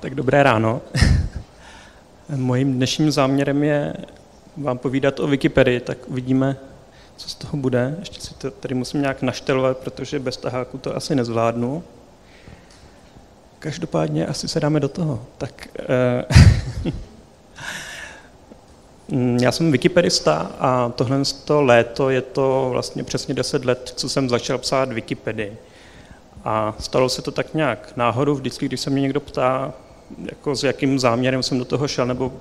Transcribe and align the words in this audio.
Tak 0.00 0.14
dobré 0.14 0.42
ráno. 0.42 0.80
Mojím 2.36 2.72
dnešním 2.72 3.10
záměrem 3.10 3.64
je 3.64 3.94
vám 4.56 4.78
povídat 4.78 5.20
o 5.20 5.26
Wikipedii, 5.26 5.80
tak 5.80 5.98
uvidíme, 6.06 6.56
co 7.16 7.28
z 7.28 7.34
toho 7.34 7.56
bude. 7.56 7.96
Ještě 7.98 8.20
si 8.20 8.34
to 8.34 8.50
tady 8.50 8.74
musím 8.74 9.00
nějak 9.00 9.22
naštelovat, 9.22 9.78
protože 9.78 10.18
bez 10.18 10.36
taháku 10.36 10.78
to 10.78 10.96
asi 10.96 11.14
nezvládnu. 11.14 11.82
Každopádně 13.58 14.26
asi 14.26 14.48
se 14.48 14.60
dáme 14.60 14.80
do 14.80 14.88
toho. 14.88 15.22
Tak 15.38 15.68
eh, 15.78 16.92
já 19.42 19.52
jsem 19.52 19.72
wikipedista 19.72 20.50
a 20.58 20.88
tohle 20.88 21.22
to 21.44 21.62
léto 21.62 22.10
je 22.10 22.22
to 22.22 22.68
vlastně 22.70 23.04
přesně 23.04 23.34
10 23.34 23.64
let, 23.64 23.92
co 23.96 24.08
jsem 24.08 24.28
začal 24.28 24.58
psát 24.58 24.92
Wikipedii. 24.92 25.58
A 26.44 26.74
stalo 26.78 27.08
se 27.08 27.22
to 27.22 27.30
tak 27.30 27.54
nějak 27.54 27.92
náhodou, 27.96 28.34
vždycky, 28.34 28.66
když 28.66 28.80
se 28.80 28.90
mě 28.90 29.02
někdo 29.02 29.20
ptá, 29.20 29.72
jako 30.18 30.56
s 30.56 30.64
jakým 30.64 30.98
záměrem 30.98 31.42
jsem 31.42 31.58
do 31.58 31.64
toho 31.64 31.88
šel, 31.88 32.06
nebo 32.06 32.32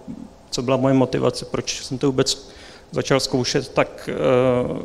co 0.50 0.62
byla 0.62 0.78
moje 0.78 0.94
motivace, 0.94 1.46
proč 1.46 1.84
jsem 1.84 1.98
to 1.98 2.08
vůbec 2.08 2.50
začal 2.92 3.20
zkoušet, 3.20 3.70
tak 3.70 4.10
eh, 4.14 4.80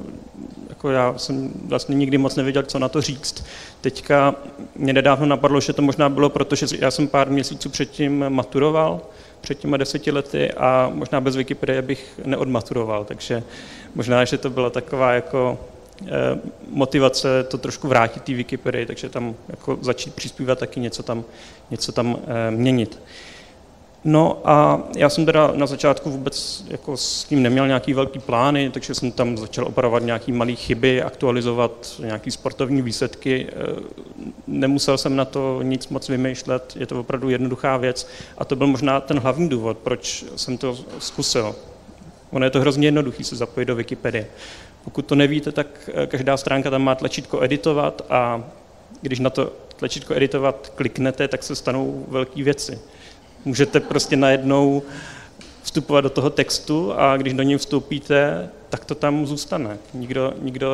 jako 0.69 0.91
já 0.91 1.19
jsem 1.19 1.51
vlastně 1.65 1.97
nikdy 1.97 2.19
moc 2.19 2.37
nevěděl, 2.37 2.63
co 2.63 2.79
na 2.79 2.89
to 2.89 3.01
říct. 3.01 3.45
Teďka 3.81 4.35
mě 4.77 4.93
nedávno 4.93 5.27
napadlo, 5.27 5.61
že 5.61 5.73
to 5.73 5.83
možná 5.83 6.09
bylo 6.09 6.29
proto, 6.29 6.57
že 6.57 6.67
já 6.79 6.91
jsem 6.91 7.09
pár 7.09 7.31
měsíců 7.31 7.69
předtím 7.69 8.25
maturoval, 8.29 9.01
před 9.41 9.59
těma 9.59 9.77
deseti 9.77 10.11
lety 10.11 10.53
a 10.53 10.91
možná 10.95 11.21
bez 11.21 11.37
Wikipedie 11.37 11.83
bych 11.83 12.21
neodmaturoval, 12.25 13.05
takže 13.05 13.43
možná, 13.95 14.25
že 14.25 14.39
to 14.39 14.51
byla 14.51 14.71
taková 14.71 15.13
jako 15.13 15.59
motivace 16.69 17.45
to 17.45 17.59
trošku 17.59 17.89
vrátit 17.89 18.23
té 18.23 18.35
Wikipedii, 18.35 18.87
takže 18.87 19.09
tam 19.09 19.35
jako 19.49 19.79
začít 19.81 20.15
přispívat 20.15 20.59
taky 20.59 20.81
něco 20.81 21.03
tam, 21.03 21.25
něco 21.71 21.93
tam 21.93 22.17
eh, 22.27 22.51
měnit. 22.51 23.01
No 24.05 24.41
a 24.45 24.83
já 24.97 25.09
jsem 25.09 25.27
teda 25.27 25.53
na 25.55 25.67
začátku 25.67 26.11
vůbec 26.11 26.65
jako 26.69 26.97
s 26.97 27.25
tím 27.25 27.43
neměl 27.43 27.67
nějaký 27.67 27.95
velký 27.95 28.19
plány, 28.19 28.71
takže 28.71 28.95
jsem 28.95 29.13
tam 29.13 29.39
začal 29.39 29.67
opravovat 29.67 30.03
nějaké 30.03 30.33
malé 30.33 30.53
chyby, 30.53 31.03
aktualizovat 31.03 31.95
nějaké 31.99 32.31
sportovní 32.31 32.83
výsledky. 32.83 33.47
Eh, 33.49 33.81
nemusel 34.47 34.99
jsem 34.99 35.17
na 35.17 35.25
to 35.25 35.63
nic 35.63 35.89
moc 35.89 36.09
vymýšlet, 36.09 36.73
je 36.77 36.87
to 36.87 37.01
opravdu 37.01 37.29
jednoduchá 37.29 37.77
věc 37.77 38.09
a 38.39 38.45
to 38.45 38.57
byl 38.57 38.67
možná 38.67 39.01
ten 39.01 39.19
hlavní 39.19 39.49
důvod, 39.49 39.79
proč 39.79 40.25
jsem 40.37 40.59
to 40.59 40.79
zkusil. 40.99 41.55
Ono 42.31 42.45
je 42.45 42.51
to 42.51 42.61
hrozně 42.61 42.87
jednoduché 42.87 43.25
se 43.25 43.37
zapojit 43.37 43.67
do 43.67 43.77
Wikipedie. 43.77 44.27
Pokud 44.85 45.07
to 45.07 45.15
nevíte, 45.15 45.53
tak 45.53 45.91
eh, 45.95 46.07
každá 46.07 46.37
stránka 46.37 46.71
tam 46.71 46.83
má 46.83 46.95
tlačítko 46.95 47.43
editovat 47.43 48.03
a 48.11 48.45
když 49.01 49.19
na 49.21 49.31
to 49.31 49.53
tlačítko 49.77 50.15
editovat 50.15 50.73
kliknete, 50.75 51.29
tak 51.29 51.43
se 51.43 51.57
stanou 51.57 52.05
velké 52.09 52.43
věci. 52.43 52.79
Můžete 53.45 53.81
prostě 53.81 54.17
najednou 54.17 54.83
vstupovat 55.63 56.01
do 56.01 56.11
toho 56.11 56.31
textu 56.31 56.93
a 56.97 57.17
když 57.17 57.35
do 57.35 57.43
něj 57.43 57.59
vstoupíte, 57.59 58.49
tak 58.69 58.85
to 58.85 58.95
tam 58.95 59.27
zůstane. 59.27 59.79
Nikdo, 59.95 60.33
nikdo 60.41 60.69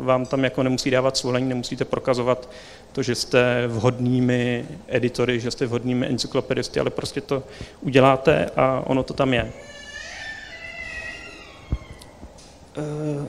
vám 0.00 0.26
tam 0.26 0.44
jako 0.44 0.62
nemusí 0.62 0.90
dávat 0.90 1.16
svolení, 1.16 1.48
nemusíte 1.48 1.84
prokazovat 1.84 2.48
to, 2.92 3.02
že 3.02 3.14
jste 3.14 3.66
vhodnými 3.66 4.66
editory, 4.88 5.40
že 5.40 5.50
jste 5.50 5.66
vhodnými 5.66 6.06
encyklopedisty, 6.06 6.80
ale 6.80 6.90
prostě 6.90 7.20
to 7.20 7.42
uděláte 7.80 8.50
a 8.56 8.82
ono 8.86 9.02
to 9.02 9.14
tam 9.14 9.34
je. 9.34 9.42
Eh, 9.42 9.72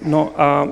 no 0.05 0.31
a 0.37 0.67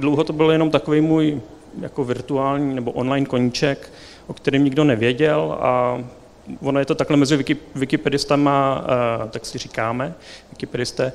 dlouho 0.00 0.24
to 0.24 0.32
byl 0.32 0.50
jenom 0.50 0.70
takový 0.70 1.00
můj 1.00 1.40
jako 1.80 2.04
virtuální 2.04 2.74
nebo 2.74 2.92
online 2.92 3.26
koníček, 3.26 3.92
o 4.26 4.34
kterém 4.34 4.64
nikdo 4.64 4.84
nevěděl 4.84 5.58
a 5.60 6.02
ono 6.60 6.78
je 6.78 6.84
to 6.84 6.94
takhle 6.94 7.16
mezi 7.16 7.44
wikipedistama, 7.74 8.84
uh, 9.22 9.30
tak 9.30 9.46
si 9.46 9.58
říkáme, 9.58 10.14
wikipedisté, 10.50 11.12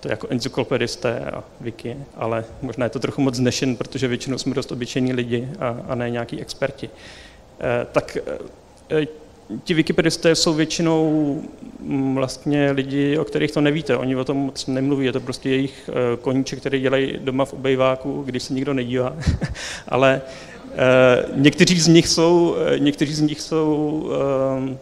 to 0.00 0.08
je 0.08 0.12
jako 0.12 0.26
encyklopedisté 0.30 1.20
a 1.20 1.44
wiki, 1.60 1.96
ale 2.16 2.44
možná 2.62 2.86
je 2.86 2.90
to 2.90 2.98
trochu 2.98 3.22
moc 3.22 3.34
znešen, 3.34 3.76
protože 3.76 4.08
většinou 4.08 4.38
jsme 4.38 4.54
dost 4.54 4.72
obyčejní 4.72 5.12
lidi 5.12 5.48
a, 5.58 5.76
a 5.88 5.94
ne 5.94 6.10
nějaký 6.10 6.40
experti. 6.40 6.88
Uh, 6.88 7.92
tak 7.92 8.18
ti 9.64 9.74
wikipedisté 9.74 10.34
jsou 10.34 10.54
většinou 10.54 11.42
mm, 11.80 12.14
vlastně 12.14 12.70
lidi, 12.70 13.18
o 13.18 13.24
kterých 13.24 13.52
to 13.52 13.60
nevíte. 13.60 13.96
Oni 13.96 14.16
o 14.16 14.24
tom 14.24 14.36
moc 14.36 14.66
nemluví, 14.66 15.06
je 15.06 15.12
to 15.12 15.20
prostě 15.20 15.50
jejich 15.50 15.90
koníček, 16.20 16.58
který 16.58 16.80
dělají 16.80 17.18
doma 17.18 17.44
v 17.44 17.52
obejváku, 17.52 18.22
když 18.26 18.42
se 18.42 18.54
nikdo 18.54 18.74
nedívá. 18.74 19.16
Ale 19.88 20.22
Eh, 20.78 21.24
někteří 21.34 21.80
z 21.80 21.88
nich 21.88 22.08
jsou, 22.08 22.56
eh, 22.58 22.78
někteří 22.78 23.14
z 23.14 23.20
nich 23.20 23.40
jsou 23.40 24.10
eh, 24.70 24.76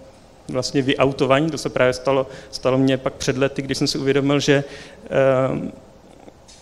vlastně 0.48 0.82
vyautovaní, 0.82 1.50
to 1.50 1.58
se 1.58 1.68
právě 1.68 1.92
stalo, 1.92 2.26
stalo 2.50 2.78
mně 2.78 2.96
pak 2.96 3.14
před 3.14 3.38
lety, 3.38 3.62
když 3.62 3.78
jsem 3.78 3.86
si 3.86 3.98
uvědomil, 3.98 4.40
že, 4.40 4.64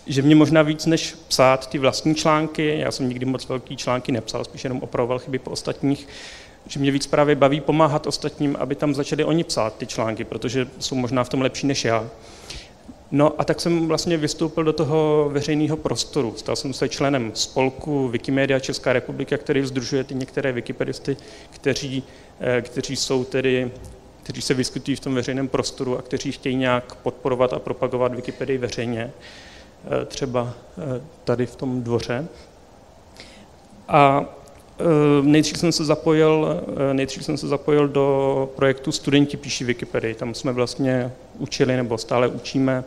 že 0.07 0.21
mě 0.21 0.35
možná 0.35 0.61
víc 0.61 0.85
než 0.85 1.15
psát 1.27 1.69
ty 1.69 1.77
vlastní 1.77 2.15
články, 2.15 2.79
já 2.79 2.91
jsem 2.91 3.09
nikdy 3.09 3.25
moc 3.25 3.49
velký 3.49 3.77
články 3.77 4.11
nepsal, 4.11 4.43
spíš 4.43 4.63
jenom 4.63 4.79
opravoval 4.79 5.19
chyby 5.19 5.39
po 5.39 5.51
ostatních, 5.51 6.07
že 6.67 6.79
mě 6.79 6.91
víc 6.91 7.07
právě 7.07 7.35
baví 7.35 7.61
pomáhat 7.61 8.07
ostatním, 8.07 8.55
aby 8.59 8.75
tam 8.75 8.95
začali 8.95 9.23
oni 9.23 9.43
psát 9.43 9.77
ty 9.77 9.87
články, 9.87 10.23
protože 10.23 10.67
jsou 10.79 10.95
možná 10.95 11.23
v 11.23 11.29
tom 11.29 11.41
lepší 11.41 11.67
než 11.67 11.85
já. 11.85 12.09
No 13.11 13.41
a 13.41 13.43
tak 13.43 13.61
jsem 13.61 13.87
vlastně 13.87 14.17
vystoupil 14.17 14.63
do 14.63 14.73
toho 14.73 15.29
veřejného 15.33 15.77
prostoru. 15.77 16.33
Stal 16.37 16.55
jsem 16.55 16.73
se 16.73 16.89
členem 16.89 17.31
spolku 17.33 18.07
Wikimedia 18.07 18.59
Česká 18.59 18.93
republika, 18.93 19.37
který 19.37 19.65
združuje 19.65 20.03
ty 20.03 20.15
některé 20.15 20.51
wikipedisty, 20.51 21.17
kteří, 21.49 22.03
eh, 22.39 22.61
kteří 22.61 22.95
jsou 22.95 23.23
tedy 23.23 23.71
kteří 24.23 24.41
se 24.41 24.53
vyskytují 24.53 24.95
v 24.95 24.99
tom 24.99 25.15
veřejném 25.15 25.47
prostoru 25.47 25.97
a 25.97 26.01
kteří 26.01 26.31
chtějí 26.31 26.55
nějak 26.55 26.95
podporovat 26.95 27.53
a 27.53 27.59
propagovat 27.59 28.15
Wikipedii 28.15 28.57
veřejně, 28.57 29.11
eh, 30.01 30.05
třeba 30.05 30.53
eh, 30.77 31.01
tady 31.23 31.45
v 31.45 31.55
tom 31.55 31.83
dvoře. 31.83 32.27
A 33.87 34.25
nejdřív 35.21 35.57
jsem 35.57 35.71
se 35.71 35.85
zapojil, 35.85 36.63
nejdřív 36.93 37.25
jsem 37.25 37.37
se 37.37 37.47
zapojil 37.47 37.87
do 37.87 38.49
projektu 38.55 38.91
Studenti 38.91 39.37
píší 39.37 39.63
Wikipedii. 39.63 40.13
Tam 40.13 40.33
jsme 40.33 40.51
vlastně 40.51 41.11
učili 41.39 41.77
nebo 41.77 41.97
stále 41.97 42.27
učíme 42.27 42.83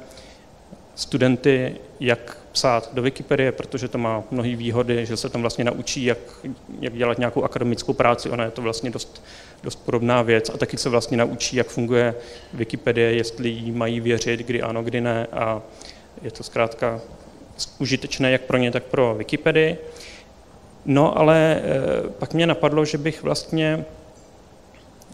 studenty, 0.95 1.77
jak 2.01 2.39
psát 2.53 2.91
do 2.95 3.03
Wikipedie, 3.03 3.53
protože 3.53 3.89
to 3.89 3.99
má 3.99 4.23
mnohé 4.31 4.57
výhody, 4.57 5.07
že 5.07 5.17
se 5.17 5.29
tam 5.29 5.41
vlastně 5.41 5.65
naučí, 5.65 6.05
jak, 6.05 6.19
jak 6.81 6.97
dělat 6.97 7.19
nějakou 7.19 7.43
akademickou 7.43 7.93
práci. 7.93 8.31
Ona 8.31 8.45
je 8.45 8.51
to 8.51 8.63
vlastně 8.63 8.91
dost, 8.91 9.25
dost 9.63 9.77
podobná 9.77 10.23
věc 10.23 10.51
a 10.55 10.57
taky 10.57 10.77
se 10.77 10.89
vlastně 10.89 11.17
naučí, 11.17 11.57
jak 11.57 11.67
funguje 11.67 12.15
Wikipedie, 12.53 13.13
jestli 13.15 13.49
jí 13.49 13.73
mají 13.73 14.01
věřit, 14.01 14.41
kdy 14.41 14.63
ano, 14.63 14.83
kdy 14.83 15.01
ne 15.01 15.27
a 15.33 15.63
je 16.23 16.31
to 16.31 16.43
zkrátka 16.43 17.01
užitečné 17.79 18.31
jak 18.31 18.43
pro 18.43 18.57
ně, 18.57 18.71
tak 18.71 18.83
pro 18.83 19.15
Wikipedii. 19.15 19.79
No 20.87 21.19
ale 21.19 21.57
e, 21.57 22.09
pak 22.09 22.35
mě 22.35 22.47
napadlo, 22.47 22.85
že 22.85 22.99
bych 22.99 23.23
vlastně, 23.23 23.85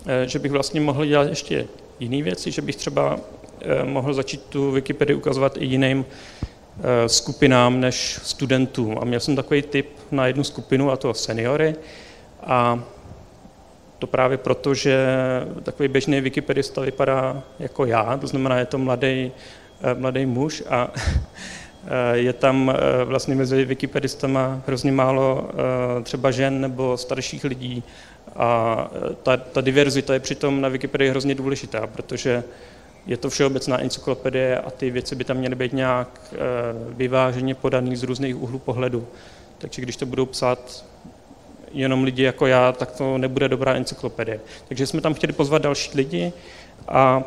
e, 0.06 0.28
že 0.28 0.38
bych 0.38 0.53
vlastně 0.53 0.81
mohl 0.81 1.06
dělat 1.06 1.28
ještě 1.28 1.66
jiné 2.00 2.22
věci, 2.22 2.50
že 2.50 2.62
bych 2.62 2.77
třeba 2.77 3.21
Eh, 3.65 3.84
mohl 3.84 4.15
začít 4.15 4.43
tu 4.43 4.71
Wikipedii 4.71 5.16
ukazovat 5.16 5.56
i 5.56 5.65
jiným 5.65 6.05
eh, 6.05 7.09
skupinám 7.09 7.81
než 7.81 8.21
studentům. 8.22 8.99
A 9.00 9.05
měl 9.05 9.21
jsem 9.21 9.37
takový 9.37 9.62
tip 9.62 9.88
na 10.11 10.27
jednu 10.27 10.44
skupinu, 10.44 10.91
a 10.91 10.97
to 10.97 11.15
seniory. 11.15 11.75
A 12.43 12.84
to 13.99 14.06
právě 14.06 14.38
proto, 14.38 14.75
že 14.75 15.06
takový 15.62 15.88
běžný 15.88 16.21
wikipedista 16.21 16.81
vypadá 16.81 17.43
jako 17.59 17.87
já, 17.87 18.16
to 18.16 18.27
znamená, 18.27 18.59
je 18.59 18.66
to 18.66 18.78
mladý, 18.78 19.32
eh, 19.82 19.94
mladý 19.94 20.27
muž 20.27 20.62
a 20.69 20.91
je 22.12 22.32
tam 22.32 22.75
vlastně 23.04 23.34
mezi 23.34 23.65
wikipedistama 23.65 24.62
hrozně 24.66 24.93
málo 24.93 25.50
třeba 26.03 26.31
žen 26.31 26.60
nebo 26.60 26.96
starších 26.96 27.44
lidí 27.44 27.84
a 28.37 28.90
ta, 29.23 29.37
ta 29.37 29.61
diverzita 29.61 30.14
je 30.14 30.20
přitom 30.20 30.61
na 30.61 30.69
Wikipedii 30.69 31.11
hrozně 31.11 31.34
důležitá, 31.34 31.87
protože 31.87 32.44
je 33.06 33.17
to 33.17 33.31
všeobecná 33.31 33.81
encyklopedie 33.81 34.58
a 34.58 34.70
ty 34.70 34.90
věci 34.90 35.14
by 35.14 35.25
tam 35.25 35.37
měly 35.37 35.55
být 35.55 35.73
nějak 35.73 36.20
eh, 36.32 36.38
vyváženě 36.88 37.55
podaný 37.55 37.96
z 37.96 38.02
různých 38.02 38.43
úhlů 38.43 38.58
pohledu. 38.58 39.08
Takže 39.58 39.82
když 39.82 39.96
to 39.96 40.06
budou 40.06 40.26
psát 40.26 40.85
jenom 41.73 42.05
lidi 42.05 42.23
jako 42.23 42.46
já, 42.46 42.73
tak 42.73 42.93
to 42.93 43.19
nebude 43.19 43.49
dobrá 43.49 43.75
encyklopedie. 43.75 44.40
Takže 44.69 44.87
jsme 44.87 45.00
tam 45.00 45.14
chtěli 45.14 45.32
pozvat 45.32 45.62
další 45.62 45.90
lidi 45.94 46.32
a 46.88 47.25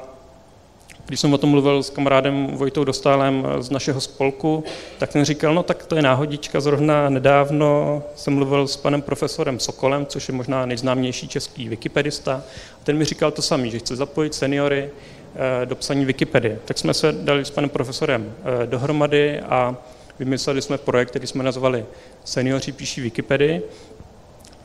když 1.05 1.19
jsem 1.19 1.33
o 1.33 1.37
tom 1.37 1.49
mluvil 1.49 1.83
s 1.83 1.89
kamarádem 1.89 2.47
Vojtou 2.47 2.83
Dostálem 2.83 3.47
z 3.59 3.69
našeho 3.69 4.01
spolku, 4.01 4.63
tak 4.97 5.11
ten 5.11 5.25
říkal, 5.25 5.53
no 5.53 5.63
tak 5.63 5.85
to 5.85 5.95
je 5.95 6.01
náhodička, 6.01 6.59
zrovna 6.59 7.09
nedávno 7.09 8.03
jsem 8.15 8.33
mluvil 8.33 8.67
s 8.67 8.77
panem 8.77 9.01
profesorem 9.01 9.59
Sokolem, 9.59 10.05
což 10.05 10.27
je 10.27 10.33
možná 10.33 10.65
nejznámější 10.65 11.27
český 11.27 11.69
wikipedista. 11.69 12.43
A 12.81 12.83
ten 12.83 12.97
mi 12.97 13.05
říkal 13.05 13.31
to 13.31 13.41
samé, 13.41 13.69
že 13.69 13.79
chce 13.79 13.95
zapojit 13.95 14.33
seniory 14.33 14.89
Eh, 15.37 15.65
do 15.65 15.75
psaní 15.75 16.05
Wikipedie. 16.05 16.59
Tak 16.65 16.77
jsme 16.77 16.93
se 16.93 17.11
dali 17.11 17.45
s 17.45 17.49
panem 17.49 17.69
profesorem 17.69 18.33
eh, 18.63 18.67
dohromady 18.67 19.39
a 19.39 19.77
vymysleli 20.19 20.61
jsme 20.61 20.77
projekt, 20.77 21.09
který 21.09 21.27
jsme 21.27 21.43
nazvali 21.43 21.85
Seniori 22.23 22.71
píší 22.71 23.01
Wikipedii, 23.01 23.61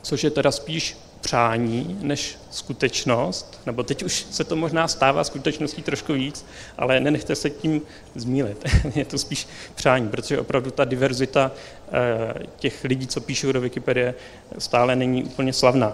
což 0.01 0.23
je 0.23 0.29
teda 0.29 0.51
spíš 0.51 0.97
přání 1.21 1.97
než 2.01 2.37
skutečnost, 2.51 3.61
nebo 3.65 3.83
teď 3.83 4.03
už 4.03 4.25
se 4.31 4.43
to 4.43 4.55
možná 4.55 4.87
stává 4.87 5.23
skutečností 5.23 5.81
trošku 5.81 6.13
víc, 6.13 6.45
ale 6.77 6.99
nenechte 6.99 7.35
se 7.35 7.49
tím 7.49 7.81
zmílit. 8.15 8.65
je 8.95 9.05
to 9.05 9.17
spíš 9.17 9.47
přání, 9.75 10.09
protože 10.09 10.39
opravdu 10.39 10.71
ta 10.71 10.85
diverzita 10.85 11.51
eh, 11.91 12.33
těch 12.57 12.83
lidí, 12.83 13.07
co 13.07 13.21
píšou 13.21 13.51
do 13.51 13.61
Wikipedie, 13.61 14.15
stále 14.57 14.95
není 14.95 15.23
úplně 15.23 15.53
slavná. 15.53 15.93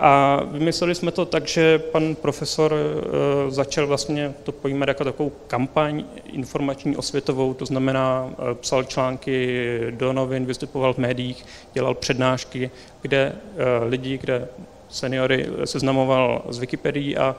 A 0.00 0.42
vymysleli 0.44 0.94
jsme 0.94 1.12
to 1.12 1.24
tak, 1.24 1.46
že 1.46 1.78
pan 1.78 2.14
profesor 2.14 2.74
eh, 2.74 3.50
začal 3.50 3.86
vlastně 3.86 4.34
to 4.42 4.52
pojímat 4.52 4.88
jako 4.88 5.04
takovou 5.04 5.32
kampaň 5.46 6.04
informační 6.24 6.96
osvětovou, 6.96 7.54
to 7.54 7.66
znamená 7.66 8.30
eh, 8.30 8.54
psal 8.54 8.84
články 8.84 9.60
do 9.90 10.12
novin, 10.12 10.46
vystupoval 10.46 10.94
v 10.94 10.98
médiích, 10.98 11.44
dělal 11.74 11.94
přednášky, 11.94 12.70
kde 13.02 13.32
eh, 13.32 13.84
lidi, 13.84 14.18
kde 14.18 14.48
seniory 14.88 15.46
seznamoval 15.64 16.42
z 16.48 16.58
Wikipedii 16.58 17.16
a 17.16 17.36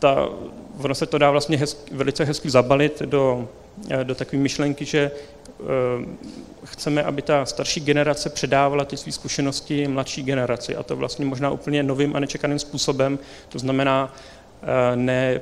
ta, 0.00 0.28
ono 0.82 0.94
se 0.94 1.06
to 1.06 1.18
dá 1.18 1.30
vlastně 1.30 1.56
hezky, 1.56 1.94
velice 1.94 2.24
hezky 2.24 2.50
zabalit 2.50 3.02
do, 3.02 3.48
do 4.02 4.14
takové 4.14 4.42
myšlenky, 4.42 4.84
že 4.84 5.10
chceme, 6.64 7.02
aby 7.02 7.22
ta 7.22 7.46
starší 7.46 7.80
generace 7.80 8.30
předávala 8.30 8.84
ty 8.84 8.96
své 8.96 9.12
zkušenosti 9.12 9.88
mladší 9.88 10.22
generaci 10.22 10.76
a 10.76 10.82
to 10.82 10.96
vlastně 10.96 11.24
možná 11.24 11.50
úplně 11.50 11.82
novým 11.82 12.16
a 12.16 12.20
nečekaným 12.20 12.58
způsobem. 12.58 13.18
To 13.48 13.58
znamená 13.58 14.14
eh, 14.62 14.96
ne, 14.96 15.40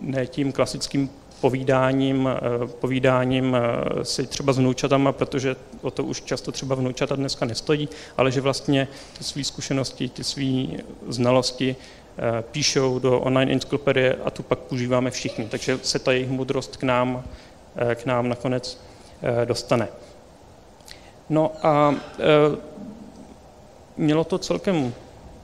ne 0.00 0.26
tím 0.26 0.52
klasickým 0.52 1.10
povídáním, 1.40 2.28
eh, 2.28 2.66
povídáním 2.66 3.56
eh, 3.56 4.04
si 4.04 4.26
třeba 4.26 4.52
s 4.52 4.58
vnoučatama, 4.58 5.12
protože 5.12 5.56
o 5.82 5.90
to 5.90 6.04
už 6.04 6.20
často 6.20 6.52
třeba 6.52 6.74
vnoučata 6.74 7.16
dneska 7.16 7.44
nestojí, 7.44 7.88
ale 8.16 8.30
že 8.30 8.40
vlastně 8.40 8.88
ty 9.18 9.24
své 9.24 9.44
zkušenosti, 9.44 10.08
ty 10.08 10.24
své 10.24 10.66
znalosti 11.08 11.76
píšou 12.50 12.98
do 12.98 13.20
online 13.20 13.52
encyklopedie 13.52 14.16
a 14.24 14.30
tu 14.30 14.42
pak 14.42 14.58
používáme 14.58 15.10
všichni. 15.10 15.44
Takže 15.44 15.78
se 15.82 15.98
ta 15.98 16.12
jejich 16.12 16.28
moudrost 16.28 16.76
k 16.76 16.82
nám, 16.82 17.24
k 17.94 18.06
nám 18.06 18.28
nakonec 18.28 18.78
dostane. 19.44 19.88
No 21.30 21.52
a 21.62 21.94
e, 21.94 22.24
mělo 23.96 24.24
to 24.24 24.38
celkem 24.38 24.94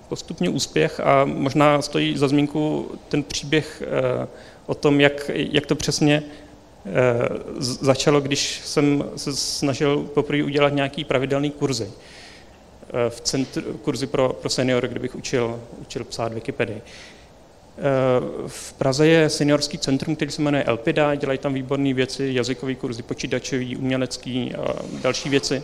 postupně 0.09 0.49
úspěch 0.49 1.01
a 1.01 1.25
možná 1.25 1.83
stojí 1.83 2.19
za 2.19 2.29
zmínku 2.29 2.91
ten 3.09 3.23
příběh 3.23 3.83
e, 3.83 4.27
o 4.67 4.75
tom, 4.75 5.01
jak, 5.01 5.31
jak 5.35 5.67
to 5.67 5.75
přesně 5.75 6.23
začalo, 7.61 8.21
když 8.21 8.61
jsem 8.65 9.05
se 9.17 9.37
snažil 9.37 10.03
poprvé 10.15 10.45
udělat 10.45 10.73
nějaký 10.73 11.05
pravidelný 11.05 11.51
kurzy. 11.51 11.91
V 13.09 13.21
centru, 13.21 13.63
kurzy 13.63 14.07
pro, 14.07 14.33
pro 14.33 14.51
seniory, 14.51 14.89
kde 14.89 15.01
bych 15.01 15.15
učil, 15.15 15.61
učil 15.81 16.05
psát 16.05 16.33
Wikipedii. 16.33 16.83
V 18.47 18.73
Praze 18.73 19.07
je 19.07 19.31
seniorský 19.31 19.79
centrum, 19.79 20.17
který 20.17 20.31
se 20.31 20.43
jmenuje 20.43 20.65
Elpida, 20.65 21.15
dělají 21.15 21.39
tam 21.39 21.55
výborné 21.55 21.95
věci, 21.95 22.31
jazykové 22.35 22.75
kurzy, 22.75 23.03
počítačový, 23.03 23.77
umělecký 23.77 24.55
a 24.55 24.75
další 25.03 25.29
věci. 25.29 25.63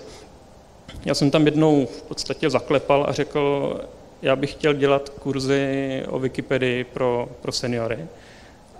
Já 1.04 1.14
jsem 1.14 1.30
tam 1.30 1.46
jednou 1.46 1.86
v 1.86 2.02
podstatě 2.02 2.50
zaklepal 2.50 3.06
a 3.08 3.12
řekl, 3.12 3.74
já 4.22 4.36
bych 4.36 4.52
chtěl 4.52 4.72
dělat 4.74 5.08
kurzy 5.08 6.02
o 6.08 6.18
Wikipedii 6.18 6.84
pro, 6.84 7.28
pro 7.42 7.52
seniory. 7.52 7.98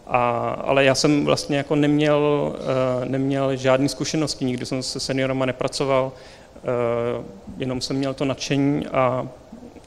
A, 0.06 0.48
ale 0.48 0.84
já 0.84 0.94
jsem 0.94 1.24
vlastně 1.24 1.56
jako 1.56 1.76
neměl, 1.76 2.52
uh, 2.54 3.08
neměl 3.08 3.56
žádné 3.56 3.88
zkušenosti, 3.88 4.44
nikdy 4.44 4.66
jsem 4.66 4.82
se 4.82 5.00
seniorama 5.00 5.46
nepracoval, 5.46 6.12
uh, 6.62 7.24
jenom 7.58 7.80
jsem 7.80 7.96
měl 7.96 8.14
to 8.14 8.24
nadšení 8.24 8.86
a, 8.86 9.28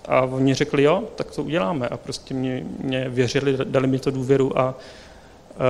a 0.07 0.21
oni 0.21 0.53
řekli, 0.53 0.83
jo, 0.83 1.03
tak 1.15 1.31
to 1.31 1.43
uděláme. 1.43 1.87
A 1.87 1.97
prostě 1.97 2.33
mě, 2.33 2.63
mě 2.79 3.09
věřili, 3.09 3.57
dali 3.63 3.87
mi 3.87 3.99
to 3.99 4.11
důvěru 4.11 4.59
a 4.59 4.69
uh, 4.69 4.75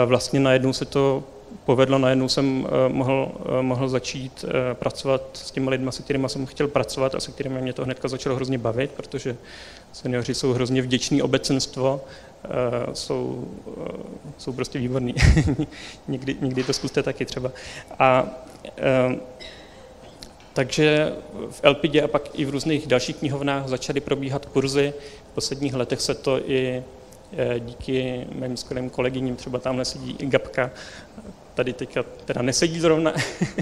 vlastně 0.06 0.40
najednou 0.40 0.74
se 0.74 0.86
to 0.86 1.24
povedlo, 1.66 1.98
najednou 1.98 2.30
jsem 2.30 2.68
eh, 2.68 2.94
mohl, 2.94 3.32
eh, 3.60 3.62
mohl 3.62 3.90
začít 3.90 4.46
pracovat 4.74 5.22
s 5.34 5.52
těmi 5.52 5.70
lidmi, 5.70 5.92
se 5.92 6.04
kterými 6.04 6.30
jsem 6.30 6.46
chtěl 6.46 6.68
pracovat 6.68 7.16
a 7.16 7.20
se 7.20 7.32
kterými 7.32 7.62
mě 7.62 7.74
to 7.74 7.84
hnedka 7.84 8.08
začalo 8.08 8.36
hrozně 8.36 8.58
bavit, 8.58 8.92
protože 8.92 9.36
seniori 9.92 10.36
jsou 10.36 10.54
hrozně 10.54 10.82
vděční 10.82 11.22
obecenstvo, 11.22 12.02
jsou, 12.94 13.48
jsou 14.38 14.54
prostě 14.54 14.80
výborní. 14.80 15.16
někdy, 16.08 16.36
někdy 16.42 16.64
to 16.64 16.74
zkuste 16.74 17.04
taky 17.04 17.26
třeba. 17.26 17.52
A 18.00 18.28
takže 20.54 21.14
v 21.50 21.60
Elpidě 21.64 22.02
a 22.02 22.08
pak 22.08 22.30
i 22.40 22.46
v 22.46 22.50
různých 22.50 22.88
dalších 22.88 23.16
knihovnách 23.16 23.68
začaly 23.68 24.00
probíhat 24.00 24.46
kurzy. 24.46 24.94
V 25.32 25.36
posledních 25.36 25.74
letech 25.74 26.02
se 26.02 26.16
to 26.16 26.50
i 26.50 26.84
díky 27.60 28.28
mým 28.32 28.58
skvělým 28.58 28.90
kolegyním, 28.90 29.36
třeba 29.36 29.60
tamhle 29.60 29.86
sedí 29.86 30.18
Gabka, 30.20 30.72
tady 31.54 31.74
teďka 31.74 32.04
teda 32.26 32.42
nesedí 32.42 32.80
zrovna, 32.80 33.14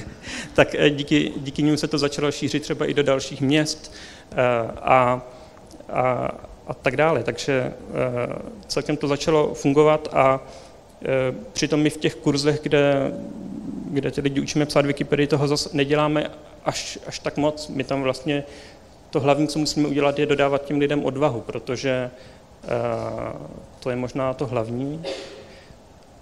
tak 0.54 0.76
eh, 0.76 0.90
díky, 0.90 1.34
díky 1.38 1.64
ním 1.64 1.78
se 1.78 1.88
to 1.88 1.98
začalo 1.98 2.32
šířit 2.32 2.64
třeba 2.64 2.86
i 2.86 2.94
do 2.94 3.04
dalších 3.04 3.42
měst 3.42 3.94
eh, 4.32 4.36
a, 4.82 5.22
a, 5.90 6.32
a 6.68 6.74
tak 6.74 6.98
dále. 6.98 7.24
Takže 7.24 7.54
eh, 7.54 7.74
celkem 8.68 8.98
to 8.98 9.08
začalo 9.08 9.54
fungovat 9.54 10.08
a 10.12 10.40
přitom 11.54 11.80
my 11.80 11.90
v 11.90 11.98
těch 11.98 12.16
kurzech, 12.16 12.60
kde, 12.64 13.12
kde 13.86 14.12
ty 14.12 14.22
lidi 14.22 14.42
učíme 14.42 14.66
psát 14.66 14.86
Wikipedii, 14.86 15.28
toho 15.28 15.48
zase 15.48 15.70
neděláme 15.74 16.32
až, 16.66 17.00
až 17.08 17.20
tak 17.20 17.38
moc. 17.38 17.68
My 17.68 17.84
tam 17.84 18.02
vlastně 18.02 18.44
to 19.10 19.20
hlavní, 19.20 19.48
co 19.48 19.60
musíme 19.60 19.88
udělat, 19.88 20.20
je 20.20 20.26
dodávat 20.26 20.66
těm 20.66 20.80
lidem 20.80 21.06
odvahu, 21.06 21.42
protože 21.42 22.12
to 23.80 23.90
je 23.90 23.96
možná 23.96 24.34
to 24.34 24.48
hlavní, 24.48 25.04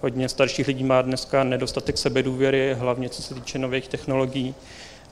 Hodně 0.01 0.29
starších 0.29 0.67
lidí 0.67 0.83
má 0.83 1.01
dneska 1.01 1.43
nedostatek 1.43 1.97
sebedůvěry, 1.97 2.73
hlavně 2.73 3.09
co 3.09 3.21
se 3.21 3.33
týče 3.33 3.59
nových 3.59 3.87
technologií, 3.87 4.55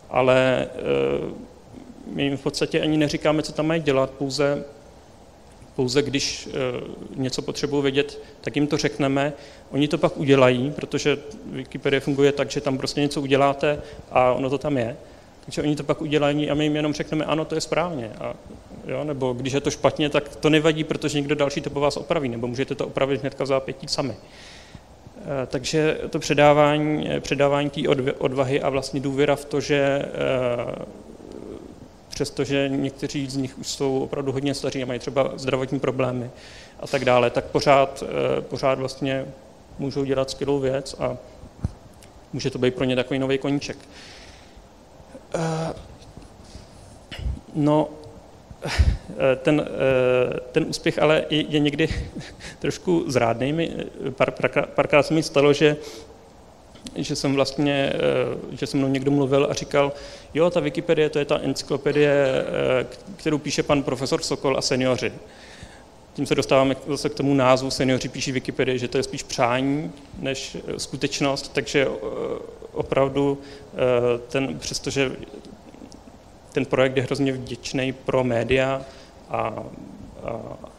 ale 0.10 0.68
eh, 0.68 1.34
my 2.06 2.24
jim 2.24 2.38
v 2.38 2.44
podstatě 2.44 2.82
ani 2.82 2.98
neříkáme, 2.98 3.44
co 3.44 3.52
tam 3.52 3.68
mají 3.68 3.82
dělat, 3.82 4.10
pouze, 4.10 4.64
pouze 5.76 6.02
když 6.02 6.50
eh, 6.52 6.54
něco 7.16 7.42
potřebují 7.42 7.84
vědět, 7.84 8.22
tak 8.42 8.56
jim 8.56 8.68
to 8.68 8.78
řekneme. 8.78 9.34
Oni 9.72 9.88
to 9.88 9.98
pak 9.98 10.18
udělají, 10.18 10.72
protože 10.72 11.18
Wikipedie 11.46 12.00
funguje 12.00 12.32
tak, 12.32 12.52
že 12.52 12.62
tam 12.62 12.78
prostě 12.78 13.02
něco 13.02 13.22
uděláte 13.22 13.82
a 14.12 14.34
ono 14.34 14.50
to 14.50 14.58
tam 14.58 14.78
je. 14.78 14.98
Takže 15.48 15.62
oni 15.62 15.76
to 15.76 15.84
pak 15.84 16.02
udělají 16.02 16.50
a 16.50 16.54
my 16.54 16.64
jim 16.64 16.76
jenom 16.76 16.94
řekneme, 16.94 17.26
ano, 17.26 17.46
to 17.46 17.56
je 17.56 17.62
správně. 17.62 18.12
A, 18.20 18.34
jo, 18.88 19.04
nebo 19.04 19.34
když 19.34 19.54
je 19.54 19.62
to 19.62 19.72
špatně, 19.72 20.10
tak 20.10 20.36
to 20.36 20.50
nevadí, 20.50 20.84
protože 20.84 21.18
někdo 21.18 21.36
další 21.36 21.62
to 21.62 21.70
po 21.70 21.80
vás 21.80 21.98
opraví, 21.98 22.30
nebo 22.30 22.48
můžete 22.48 22.76
to 22.76 22.88
opravit 22.88 23.22
hnedka 23.22 23.44
v 23.44 23.48
zápětí 23.48 23.88
sami. 23.88 24.14
Eh, 24.14 25.46
takže 25.48 25.98
to 26.10 26.20
předávání, 26.20 27.12
eh, 27.12 27.20
předávání 27.20 27.70
té 27.70 27.82
odvahy 28.18 28.62
a 28.62 28.70
vlastně 28.70 29.00
důvěra 29.00 29.36
v 29.36 29.46
to, 29.46 29.62
že 29.62 29.78
eh, 29.78 30.86
přestože 32.10 32.70
někteří 32.70 33.28
z 33.28 33.36
nich 33.38 33.58
už 33.58 33.68
jsou 33.68 34.00
opravdu 34.00 34.32
hodně 34.32 34.54
staří 34.54 34.84
a 34.84 34.86
mají 34.86 35.00
třeba 35.00 35.32
zdravotní 35.36 35.80
problémy 35.80 36.30
a 36.80 36.88
tak 36.88 37.06
dále, 37.06 37.30
tak 37.30 37.46
pořád, 37.46 38.04
pořád 38.42 38.80
vlastně 38.80 39.26
můžou 39.80 40.04
dělat 40.04 40.30
skvělou 40.30 40.60
věc 40.60 40.96
a 41.00 41.18
může 42.34 42.50
to 42.50 42.60
být 42.60 42.76
pro 42.76 42.84
ně 42.84 42.96
takový 42.96 43.20
nový 43.20 43.38
koníček. 43.38 43.78
No, 47.56 47.90
Eh, 49.18 49.36
ten, 49.36 49.66
eh, 49.68 50.40
ten 50.52 50.66
úspěch 50.70 51.00
ale 51.00 51.26
je 51.30 51.60
někdy 51.60 51.90
trošku 52.60 53.04
zrádný. 53.08 53.70
Pár, 54.10 54.34
párkrát 54.66 55.04
se 55.04 55.14
mi 55.14 55.24
stalo, 55.24 55.54
že 55.54 55.78
že 56.96 57.16
jsem 57.16 57.36
vlastně, 57.36 57.94
eh, 57.94 58.58
že 58.58 58.68
se 58.68 58.78
mnou 58.78 58.88
někdo 58.88 59.12
mluvil 59.12 59.48
a 59.50 59.54
říkal, 59.54 59.94
jo, 60.34 60.50
ta 60.50 60.60
Wikipedie, 60.60 61.10
to 61.10 61.20
je 61.20 61.26
ta 61.26 61.40
encyklopedie, 61.40 62.46
kterou 63.16 63.38
píše 63.38 63.64
pan 63.64 63.84
profesor 63.84 64.22
Sokol 64.22 64.58
a 64.58 64.62
seniori. 64.62 65.14
Tím 66.14 66.26
se 66.26 66.36
dostáváme 66.36 66.76
zase 66.88 67.10
k 67.10 67.14
tomu 67.14 67.34
názvu, 67.34 67.72
seniori 67.72 68.10
píší 68.10 68.32
Wikipedii, 68.32 68.80
že 68.80 68.88
to 68.88 68.98
je 68.98 69.04
spíš 69.04 69.24
přání 69.24 69.92
než 70.20 70.58
skutečnost, 70.78 71.54
takže 71.54 71.88
opravdu 72.78 73.38
ten, 74.28 74.60
přestože 74.60 75.12
ten 76.58 76.66
projekt 76.66 76.98
je 76.98 77.04
hrozně 77.04 77.32
vděčný 77.32 77.94
pro 77.94 78.24
média 78.24 78.82
a, 79.30 79.38
a, 79.38 79.64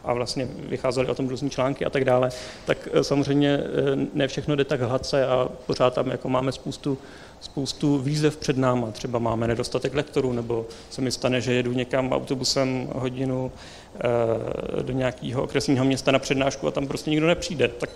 a 0.03 0.13
vlastně 0.13 0.47
vycházely 0.69 1.07
o 1.07 1.15
tom 1.15 1.29
různé 1.29 1.49
články 1.49 1.85
a 1.85 1.89
tak 1.89 2.05
dále, 2.05 2.29
tak 2.65 2.87
eh, 2.93 3.03
samozřejmě 3.03 3.59
eh, 3.59 4.07
ne 4.13 4.27
všechno 4.27 4.55
jde 4.55 4.63
tak 4.63 4.81
hladce 4.81 5.27
a 5.27 5.49
pořád 5.65 5.93
tam 5.93 6.07
jako 6.07 6.29
máme 6.29 6.51
spoustu, 6.51 6.97
spoustu 7.39 7.97
výzev 7.97 8.37
před 8.37 8.57
náma. 8.57 8.91
Třeba 8.91 9.19
máme 9.19 9.47
nedostatek 9.47 9.93
lektorů, 9.93 10.33
nebo 10.33 10.65
se 10.89 11.01
mi 11.01 11.11
stane, 11.11 11.41
že 11.41 11.53
jedu 11.53 11.73
někam 11.73 12.11
autobusem 12.11 12.89
hodinu 12.95 13.51
do 14.81 14.93
nějakého 14.93 15.43
okresního 15.43 15.85
města 15.85 16.11
na 16.11 16.19
přednášku 16.19 16.67
a 16.67 16.71
tam 16.71 16.87
prostě 16.87 17.09
nikdo 17.09 17.27
nepřijde. 17.27 17.67
Tak 17.67 17.89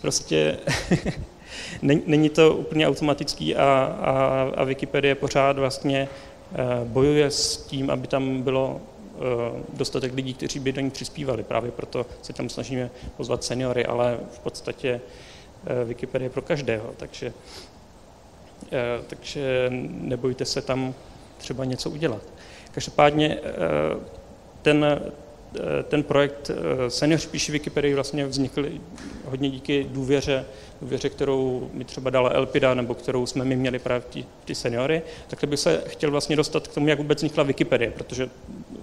prostě 0.00 0.56
není 1.82 2.28
to 2.28 2.54
úplně 2.54 2.88
automatický 2.88 3.56
a, 3.56 3.96
a, 4.00 4.50
a 4.56 4.64
Wikipedie 4.64 5.14
pořád 5.14 5.58
vlastně 5.58 6.08
Eh, 6.54 6.84
bojuje 6.84 7.30
s 7.30 7.56
tím, 7.56 7.90
aby 7.90 8.06
tam 8.06 8.42
bylo 8.42 8.80
dostatek 9.72 10.14
lidí, 10.14 10.34
kteří 10.34 10.58
by 10.58 10.72
do 10.72 10.80
ní 10.80 10.90
přispívali. 10.90 11.42
Právě 11.42 11.70
proto 11.70 12.06
se 12.22 12.32
tam 12.32 12.48
snažíme 12.48 12.90
pozvat 13.16 13.44
seniory, 13.44 13.86
ale 13.86 14.18
v 14.30 14.38
podstatě 14.38 15.00
Wikipedie 15.84 16.30
pro 16.30 16.42
každého, 16.42 16.94
takže, 16.96 17.32
takže 19.06 19.66
nebojte 20.00 20.44
se 20.44 20.62
tam 20.62 20.94
třeba 21.38 21.64
něco 21.64 21.90
udělat. 21.90 22.22
Každopádně 22.72 23.38
ten, 24.62 25.00
ten 25.88 26.02
projekt 26.02 26.50
Senior 26.88 27.20
píší 27.30 27.52
Wikipedii 27.52 27.94
vlastně 27.94 28.26
vznikl 28.26 28.66
hodně 29.24 29.50
díky 29.50 29.86
důvěře, 29.90 30.44
důvěře, 30.80 31.08
kterou 31.08 31.70
mi 31.72 31.84
třeba 31.84 32.10
dala 32.10 32.30
Elpida, 32.30 32.74
nebo 32.74 32.94
kterou 32.94 33.26
jsme 33.26 33.44
my 33.44 33.56
měli 33.56 33.78
právě 33.78 34.02
ty, 34.10 34.24
ty 34.44 34.54
seniory, 34.54 35.02
takhle 35.28 35.46
bych 35.46 35.60
se 35.60 35.82
chtěl 35.86 36.10
vlastně 36.10 36.36
dostat 36.36 36.68
k 36.68 36.74
tomu, 36.74 36.88
jak 36.88 36.98
vůbec 36.98 37.18
vznikla 37.18 37.44
Wikipedie, 37.44 37.90
protože 37.90 38.28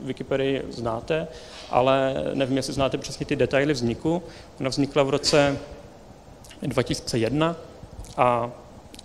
Wikipedii 0.03 0.61
znáte, 0.69 1.27
ale 1.69 2.13
nevím, 2.33 2.57
jestli 2.57 2.73
znáte 2.73 2.97
přesně 2.97 3.25
ty 3.25 3.35
detaily 3.35 3.73
vzniku. 3.73 4.23
Ona 4.59 4.69
vznikla 4.69 5.03
v 5.03 5.09
roce 5.09 5.57
2001 6.61 7.55
a 8.17 8.51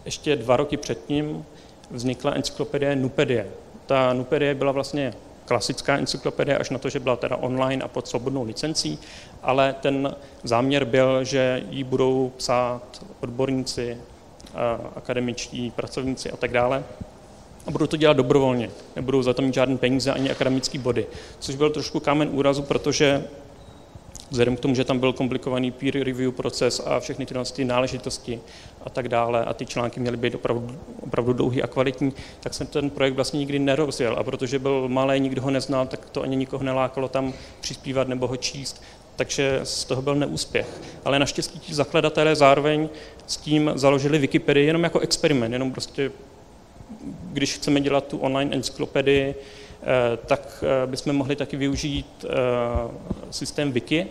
ještě 0.05 0.37
dva 0.37 0.57
roky 0.57 0.77
předtím 0.77 1.45
vznikla 1.91 2.33
encyklopedie 2.33 2.97
Nupedie. 2.97 3.47
Ta 3.87 4.13
Nupedie 4.13 4.55
byla 4.55 4.73
vlastně 4.73 5.15
klasická 5.47 5.97
encyklopedie, 5.97 6.59
až 6.59 6.71
na 6.71 6.79
to, 6.79 6.89
že 6.89 7.01
byla 7.01 7.17
teda 7.17 7.37
online 7.37 7.85
a 7.85 7.89
pod 7.89 8.09
svobodnou 8.09 8.45
licencí, 8.45 8.99
ale 9.43 9.75
ten 9.81 10.17
záměr 10.43 10.85
byl, 10.85 11.25
že 11.25 11.63
ji 11.71 11.85
budou 11.85 12.33
psát 12.37 13.05
odborníci, 13.21 13.99
akademičtí 14.97 15.71
pracovníci 15.71 16.31
a 16.31 16.37
tak 16.37 16.53
dále. 16.53 16.85
A 17.67 17.71
budou 17.71 17.87
to 17.87 17.97
dělat 17.97 18.17
dobrovolně, 18.17 18.71
nebudou 18.97 19.23
za 19.23 19.33
to 19.33 19.43
mít 19.43 19.55
žádné 19.55 19.77
peníze 19.77 20.13
ani 20.13 20.31
akademické 20.31 20.79
body, 20.79 21.07
což 21.39 21.55
byl 21.55 21.71
trošku 21.71 22.01
kámen 22.01 22.29
úrazu, 22.33 22.63
protože 22.63 23.25
vzhledem 24.31 24.57
k 24.57 24.61
tomu, 24.61 24.75
že 24.75 24.85
tam 24.85 24.99
byl 24.99 25.13
komplikovaný 25.13 25.71
peer 25.71 26.05
review 26.05 26.33
proces 26.33 26.83
a 26.87 27.01
všechny 27.01 27.27
tyhle 27.27 27.45
ty 27.45 27.65
náležitosti 27.65 28.41
a 28.85 28.91
tak 28.91 29.09
dále 29.09 29.45
a 29.45 29.55
ty 29.55 29.67
články 29.67 30.01
měly 30.01 30.17
být 30.17 30.35
opravdu, 30.35 30.79
opravdu 31.03 31.33
dlouhý 31.33 31.63
a 31.63 31.67
kvalitní, 31.67 32.13
tak 32.41 32.55
jsem 32.55 32.67
ten 32.67 32.91
projekt 32.91 33.15
vlastně 33.15 33.39
nikdy 33.39 33.59
nerozjel. 33.59 34.17
A 34.19 34.25
protože 34.25 34.59
byl 34.59 34.89
malý, 34.89 35.21
nikdo 35.21 35.43
ho 35.43 35.51
neznal, 35.51 35.87
tak 35.87 36.11
to 36.11 36.23
ani 36.23 36.37
nikoho 36.37 36.65
nelákalo 36.65 37.09
tam 37.09 37.33
přispívat 37.61 38.09
nebo 38.09 38.27
ho 38.27 38.37
číst, 38.37 38.83
takže 39.17 39.61
z 39.63 39.85
toho 39.85 40.03
byl 40.03 40.15
neúspěch. 40.15 40.67
Ale 41.05 41.19
naštěstí 41.19 41.59
ti 41.59 41.75
zakladatelé 41.75 42.37
zároveň 42.37 42.89
s 43.27 43.37
tím 43.37 43.71
založili 43.75 44.19
Wikipedii 44.19 44.67
jenom 44.67 44.85
jako 44.85 45.01
experiment, 45.01 45.53
jenom 45.53 45.73
prostě, 45.73 46.11
když 47.33 47.55
chceme 47.55 47.81
dělat 47.81 48.07
tu 48.07 48.19
online 48.19 48.55
encyklopedii, 48.57 49.35
tak 50.27 50.65
eh, 50.67 50.87
bychom 50.87 51.17
mohli 51.17 51.37
taky 51.37 51.57
využít 51.57 52.25
eh, 52.25 52.29
systém 53.31 53.73
Wiki 53.73 54.07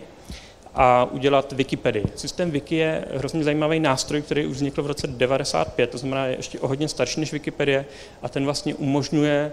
a 0.74 1.04
udělat 1.04 1.52
Wikipedii. 1.52 2.04
Systém 2.14 2.50
Wiki 2.50 2.76
je 2.76 3.04
hrozně 3.14 3.44
zajímavý 3.44 3.80
nástroj, 3.80 4.22
který 4.22 4.46
už 4.46 4.56
vznikl 4.56 4.82
v 4.82 4.86
roce 4.86 5.06
95, 5.06 5.90
to 5.90 5.98
znamená 5.98 6.26
je 6.26 6.36
ještě 6.36 6.60
o 6.60 6.68
hodně 6.68 6.88
starší 6.88 7.20
než 7.20 7.32
Wikipedie 7.32 7.84
a 8.22 8.28
ten 8.28 8.44
vlastně 8.44 8.74
umožňuje 8.74 9.52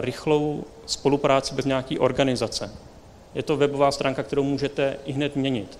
rychlou 0.00 0.64
spolupráci 0.86 1.54
bez 1.54 1.64
nějaké 1.64 1.98
organizace. 1.98 2.70
Je 3.34 3.42
to 3.42 3.56
webová 3.56 3.90
stránka, 3.92 4.22
kterou 4.22 4.42
můžete 4.42 4.96
i 5.04 5.12
hned 5.12 5.36
měnit. 5.36 5.78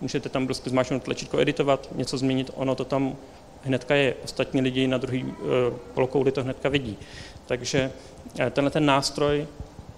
Můžete 0.00 0.28
tam 0.28 0.46
prostě 0.46 0.70
zmáčknout 0.70 1.02
tlačítko 1.02 1.40
editovat, 1.40 1.88
něco 1.94 2.18
změnit, 2.18 2.50
ono 2.54 2.74
to 2.74 2.84
tam 2.84 3.16
hnedka 3.68 3.94
je. 3.94 4.14
Ostatní 4.24 4.60
lidi 4.60 4.86
na 4.86 4.98
druhý 4.98 5.34
polokouli 5.94 6.32
to 6.32 6.42
hnedka 6.42 6.68
vidí. 6.68 6.98
Takže 7.46 7.90
Eh, 8.38 8.50
tenhle 8.50 8.70
ten 8.70 8.86
nástroj 8.86 9.46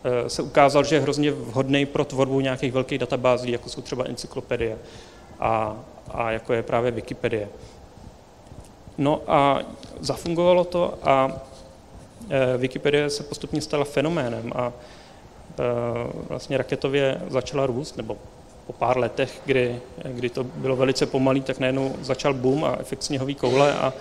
eh, 0.05 0.29
se 0.31 0.43
ukázal, 0.43 0.85
že 0.85 0.97
je 0.97 1.01
hrozně 1.01 1.31
vhodný 1.31 1.87
pro 1.87 2.05
tvorbu 2.05 2.41
nějakých 2.41 2.73
velkých 2.73 2.99
databází, 2.99 3.51
jako 3.51 3.69
jsou 3.69 3.83
třeba 3.83 4.05
encyklopedie 4.05 4.79
a, 5.41 5.77
a 6.11 6.31
jako 6.31 6.53
je 6.53 6.63
právě 6.63 6.91
Wikipedie. 6.91 7.49
No 8.99 9.23
a 9.27 9.61
zafungovalo 10.01 10.65
to 10.65 10.99
a 11.03 11.33
eh, 12.31 12.57
Wikipedie 12.57 13.11
se 13.11 13.23
postupně 13.23 13.61
stala 13.61 13.85
fenoménem 13.85 14.53
a 14.57 14.73
vlastně 16.29 16.57
raketově 16.57 17.23
začala 17.29 17.67
růst, 17.67 17.97
nebo 17.97 18.17
po 18.71 18.79
pár 18.79 18.99
letech, 18.99 19.41
kdy, 19.47 19.81
kdy 20.05 20.31
to 20.31 20.45
bylo 20.45 20.77
velice 20.77 21.07
pomalý, 21.07 21.41
tak 21.41 21.59
najednou 21.59 21.97
začal 22.01 22.35
boom 22.35 22.65
a 22.65 22.77
efekt 22.81 23.03
sněhový 23.03 23.35
koule 23.35 23.75
a 23.75 23.93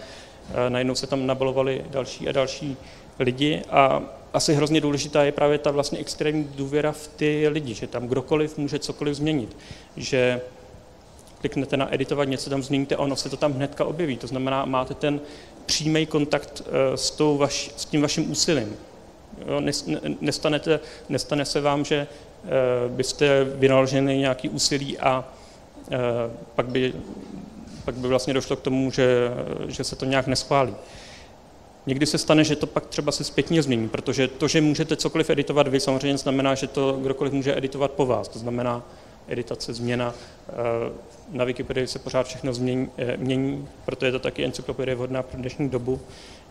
najednou 0.69 0.95
se 0.95 1.07
tam 1.07 1.27
nabalovali 1.27 1.85
další 1.89 2.29
a 2.29 2.31
další 2.31 2.77
lidi 3.19 3.61
a 3.69 4.01
asi 4.33 4.53
hrozně 4.53 4.81
důležitá 4.81 5.23
je 5.23 5.31
právě 5.31 5.57
ta 5.57 5.71
vlastně 5.71 5.99
extrémní 5.99 6.49
důvěra 6.55 6.91
v 6.91 7.07
ty 7.07 7.47
lidi, 7.47 7.73
že 7.73 7.87
tam 7.87 8.07
kdokoliv 8.07 8.57
může 8.57 8.79
cokoliv 8.79 9.15
změnit, 9.15 9.57
že 9.97 10.41
kliknete 11.41 11.77
na 11.77 11.93
editovat 11.93 12.27
něco, 12.27 12.49
tam 12.49 12.63
změníte, 12.63 12.97
ono 12.97 13.15
se 13.15 13.29
to 13.29 13.37
tam 13.37 13.53
hnedka 13.53 13.85
objeví. 13.85 14.17
To 14.17 14.27
znamená, 14.27 14.65
máte 14.65 14.93
ten 14.93 15.21
přímý 15.65 16.05
kontakt 16.05 16.61
eh, 16.65 16.97
s, 16.97 17.11
tou 17.11 17.37
vaš, 17.37 17.71
s 17.77 17.85
tím 17.85 18.01
vaším 18.01 18.31
úsilím. 18.31 18.75
Jo, 19.47 19.61
nestanete, 20.21 20.79
nestane 21.09 21.45
se 21.45 21.61
vám, 21.61 21.85
že 21.85 22.07
byste 22.87 23.43
vynaložili 23.43 24.17
nějaký 24.17 24.49
úsilí 24.49 24.99
a 24.99 25.33
eh, 25.91 25.97
pak 26.55 26.67
by, 26.67 26.93
pak 27.85 27.95
by 27.95 28.07
vlastně 28.07 28.33
došlo 28.33 28.55
k 28.55 28.61
tomu, 28.61 28.91
že, 28.91 29.31
že 29.67 29.83
se 29.83 29.95
to 29.95 30.05
nějak 30.05 30.27
neschválí. 30.27 30.75
Někdy 31.85 32.05
se 32.05 32.17
stane, 32.17 32.43
že 32.43 32.55
to 32.55 32.67
pak 32.67 32.85
třeba 32.85 33.11
se 33.11 33.23
zpětně 33.23 33.63
změní, 33.63 33.89
protože 33.89 34.27
to, 34.27 34.47
že 34.47 34.61
můžete 34.61 34.95
cokoliv 34.95 35.29
editovat 35.29 35.67
vy, 35.67 35.79
samozřejmě 35.79 36.17
znamená, 36.17 36.55
že 36.55 36.67
to 36.67 36.99
kdokoliv 37.01 37.33
může 37.33 37.57
editovat 37.57 37.91
po 37.91 38.05
vás. 38.05 38.27
To 38.27 38.39
znamená 38.39 38.83
editace, 39.27 39.73
změna. 39.73 40.13
Eh, 40.49 40.53
na 41.31 41.45
Wikipedii 41.45 41.87
se 41.87 41.99
pořád 41.99 42.27
všechno 42.27 42.53
změní, 42.53 42.89
eh, 42.97 43.17
mění, 43.17 43.67
proto 43.85 44.05
je 44.05 44.11
to 44.11 44.19
taky 44.19 44.45
encyklopedie 44.45 44.95
vhodná 44.95 45.23
pro 45.23 45.39
dnešní 45.39 45.69
dobu, 45.69 45.99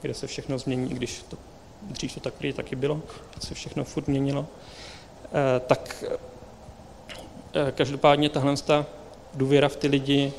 kde 0.02 0.14
se 0.14 0.26
všechno 0.26 0.58
změní, 0.58 0.88
když 0.88 1.24
to 1.28 1.36
dřív 1.82 2.14
to 2.14 2.20
tak 2.20 2.34
taky 2.56 2.76
bylo, 2.76 3.02
se 3.40 3.54
všechno 3.54 3.84
furt 3.84 4.08
měnilo. 4.08 4.46
Eh, 5.32 5.60
tak 5.60 6.04
každopádně 7.74 8.28
tahle 8.28 8.54
důvěra 9.34 9.68
v 9.68 9.76
ty 9.76 9.88
lidi 9.88 10.32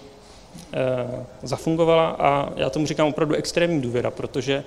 Eh, 0.74 1.25
zafungovala 1.43 2.10
a 2.10 2.50
já 2.55 2.69
tomu 2.69 2.86
říkám 2.86 3.08
opravdu 3.08 3.36
extrémní 3.36 3.81
důvěra, 3.81 4.12
protože 4.12 4.63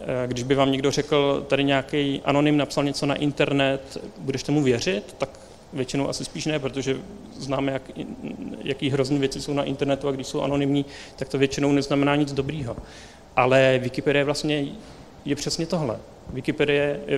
eh, 0.00 0.26
když 0.26 0.44
by 0.44 0.54
vám 0.54 0.72
někdo 0.72 0.90
řekl, 0.90 1.46
tady 1.48 1.64
nějaký 1.64 2.22
anonym 2.24 2.56
napsal 2.56 2.84
něco 2.84 3.06
na 3.06 3.14
internet, 3.14 3.98
budeš 4.18 4.42
tomu 4.42 4.62
věřit, 4.62 5.14
tak 5.18 5.28
většinou 5.72 6.08
asi 6.08 6.24
spíš 6.24 6.46
ne, 6.46 6.58
protože 6.58 6.96
známe, 7.38 7.72
jak, 7.72 7.82
jaký 8.64 8.90
hrozný 8.90 9.18
věci 9.18 9.40
jsou 9.40 9.52
na 9.52 9.64
internetu 9.64 10.08
a 10.08 10.12
když 10.12 10.26
jsou 10.26 10.42
anonymní, 10.42 10.84
tak 11.16 11.28
to 11.28 11.38
většinou 11.38 11.72
neznamená 11.72 12.16
nic 12.16 12.32
dobrýho. 12.32 12.76
Ale 13.36 13.78
Wikipedia 13.78 14.24
vlastně 14.24 14.66
je 15.24 15.36
přesně 15.36 15.66
tohle. 15.66 15.98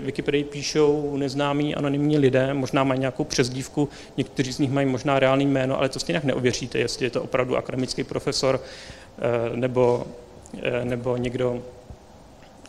Wikipedii 0.01 0.45
píšou 0.45 1.17
neznámí 1.17 1.75
anonymní 1.75 2.19
lidé, 2.19 2.55
možná 2.55 2.85
mají 2.85 3.01
nějakou 3.01 3.25
přezdívku, 3.25 3.89
někteří 4.17 4.53
z 4.53 4.59
nich 4.59 4.71
mají 4.71 4.87
možná 4.87 5.19
reálný 5.19 5.47
jméno, 5.47 5.79
ale 5.79 5.89
to 5.89 5.99
stejně 5.99 6.21
neověříte, 6.25 6.79
jestli 6.79 7.07
je 7.07 7.11
to 7.11 7.23
opravdu 7.23 7.57
akademický 7.57 8.05
profesor 8.05 8.61
eh, 9.19 9.57
nebo, 9.57 10.07
eh, 10.63 10.85
nebo, 10.85 11.17
někdo, 11.17 11.63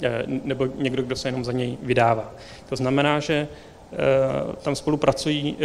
eh, 0.04 0.24
nebo 0.28 0.66
někdo, 0.76 1.04
kdo 1.04 1.16
se 1.16 1.28
jenom 1.28 1.46
za 1.46 1.52
něj 1.52 1.78
vydává. 1.82 2.34
To 2.70 2.76
znamená, 2.76 3.20
že 3.20 3.48
tam 4.62 4.76
spolupracují, 4.76 5.58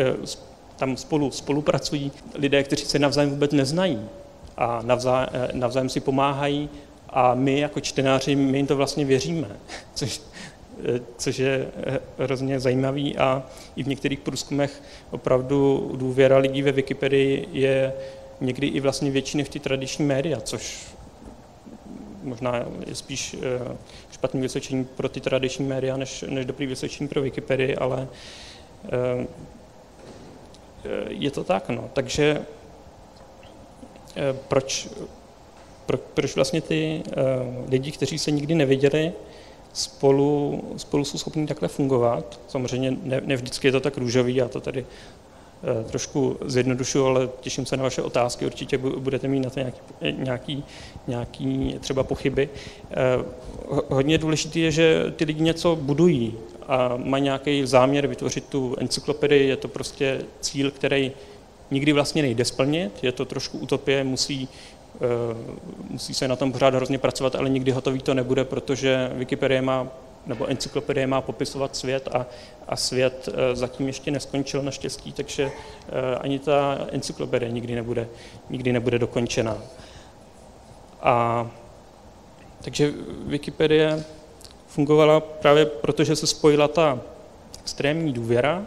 tam 0.76 0.96
spolu 0.96 1.30
spolupracují 1.30 2.12
lidé, 2.34 2.62
kteří 2.62 2.84
se 2.84 2.98
navzájem 2.98 3.30
vůbec 3.30 3.52
neznají 3.52 4.08
a 4.56 4.82
navzájem, 4.82 5.28
navzájem 5.52 5.88
si 5.88 6.00
pomáhají 6.00 6.68
a 7.12 7.34
my 7.34 7.60
jako 7.60 7.80
čtenáři, 7.80 8.36
my 8.36 8.58
jim 8.58 8.66
to 8.66 8.76
vlastně 8.76 9.04
věříme, 9.04 9.48
což, 9.94 10.20
což 11.16 11.38
je 11.38 11.68
hrozně 12.18 12.60
zajímavý 12.60 13.16
a 13.16 13.42
i 13.76 13.82
v 13.82 13.88
některých 13.88 14.18
průzkumech 14.18 14.82
opravdu 15.10 15.90
důvěra 15.96 16.38
lidí 16.38 16.62
ve 16.62 16.72
Wikipedii 16.72 17.48
je 17.52 17.92
někdy 18.40 18.66
i 18.66 18.80
vlastně 18.80 19.10
větší 19.10 19.38
než 19.38 19.48
ty 19.48 19.58
tradiční 19.58 20.04
média, 20.04 20.40
což 20.40 20.90
možná 22.22 22.64
je 22.86 22.94
spíš 22.94 23.36
eh, 23.42 23.76
špatný 24.12 24.40
vysvědčení 24.40 24.84
pro 24.84 25.08
ty 25.08 25.20
tradiční 25.20 25.66
média, 25.66 25.96
než, 25.96 26.24
než 26.28 26.46
dobrý 26.46 26.66
vysvědčení 26.66 27.08
pro 27.08 27.22
Wikipedii, 27.22 27.76
ale 27.76 28.08
eh, 28.92 29.26
je 31.08 31.30
to 31.30 31.44
tak, 31.44 31.68
no. 31.68 31.90
Takže 31.92 32.42
eh, 34.16 34.36
proč 34.48 34.88
pro, 35.86 35.98
proč 35.98 36.36
vlastně 36.36 36.60
ty 36.60 37.02
lidi, 37.68 37.92
kteří 37.92 38.18
se 38.18 38.30
nikdy 38.30 38.54
neviděli, 38.54 39.12
spolu, 39.72 40.64
spolu 40.76 41.04
jsou 41.04 41.18
schopni 41.18 41.46
takhle 41.46 41.68
fungovat. 41.68 42.40
Samozřejmě 42.48 42.96
ne, 43.02 43.20
ne 43.24 43.36
vždycky 43.36 43.68
je 43.68 43.72
to 43.72 43.80
tak 43.80 43.98
růžový, 43.98 44.34
já 44.34 44.48
to 44.48 44.60
tady 44.60 44.86
trošku 45.90 46.36
zjednodušuju, 46.44 47.06
ale 47.06 47.28
těším 47.40 47.66
se 47.66 47.76
na 47.76 47.82
vaše 47.82 48.02
otázky, 48.02 48.46
určitě 48.46 48.78
budete 48.78 49.28
mít 49.28 49.40
na 49.40 49.50
to 49.50 49.60
nějaký, 49.60 49.80
nějaký, 50.18 50.64
nějaký 51.06 51.76
třeba 51.80 52.02
pochyby. 52.02 52.48
Hodně 53.88 54.18
důležité 54.18 54.58
je, 54.58 54.70
že 54.70 55.04
ty 55.16 55.24
lidi 55.24 55.42
něco 55.42 55.76
budují 55.76 56.34
a 56.68 56.96
mají 56.96 57.22
nějaký 57.22 57.66
záměr 57.66 58.06
vytvořit 58.06 58.44
tu 58.44 58.76
encyklopedii, 58.78 59.48
je 59.48 59.56
to 59.56 59.68
prostě 59.68 60.20
cíl, 60.40 60.70
který 60.70 61.12
nikdy 61.70 61.92
vlastně 61.92 62.22
nejde 62.22 62.44
splnit, 62.44 62.92
je 63.02 63.12
to 63.12 63.24
trošku 63.24 63.58
utopie, 63.58 64.04
musí, 64.04 64.48
musí 65.90 66.14
se 66.14 66.28
na 66.28 66.36
tom 66.36 66.52
pořád 66.52 66.74
hrozně 66.74 66.98
pracovat, 66.98 67.34
ale 67.34 67.48
nikdy 67.48 67.70
hotový 67.70 68.00
to 68.02 68.14
nebude, 68.14 68.44
protože 68.44 69.10
Wikipedie 69.14 69.62
má 69.62 69.86
nebo 70.26 70.46
encyklopedie 70.46 71.06
má 71.06 71.20
popisovat 71.20 71.76
svět 71.76 72.08
a, 72.12 72.26
a 72.68 72.76
svět 72.76 73.28
e, 73.32 73.56
zatím 73.56 73.86
ještě 73.86 74.10
neskončil 74.10 74.62
naštěstí, 74.62 75.12
takže 75.12 75.42
e, 75.42 76.16
ani 76.16 76.38
ta 76.38 76.78
encyklopedie 76.90 77.52
nikdy 77.52 77.74
nebude, 77.74 78.08
nikdy 78.50 78.72
nebude 78.72 78.98
dokončená. 78.98 79.58
A 81.02 81.46
takže 82.62 82.92
Wikipedie 83.26 84.04
fungovala 84.66 85.20
právě 85.20 85.66
proto, 85.66 86.04
že 86.04 86.16
se 86.16 86.26
spojila 86.26 86.68
ta 86.68 87.00
extrémní 87.60 88.12
důvěra, 88.12 88.66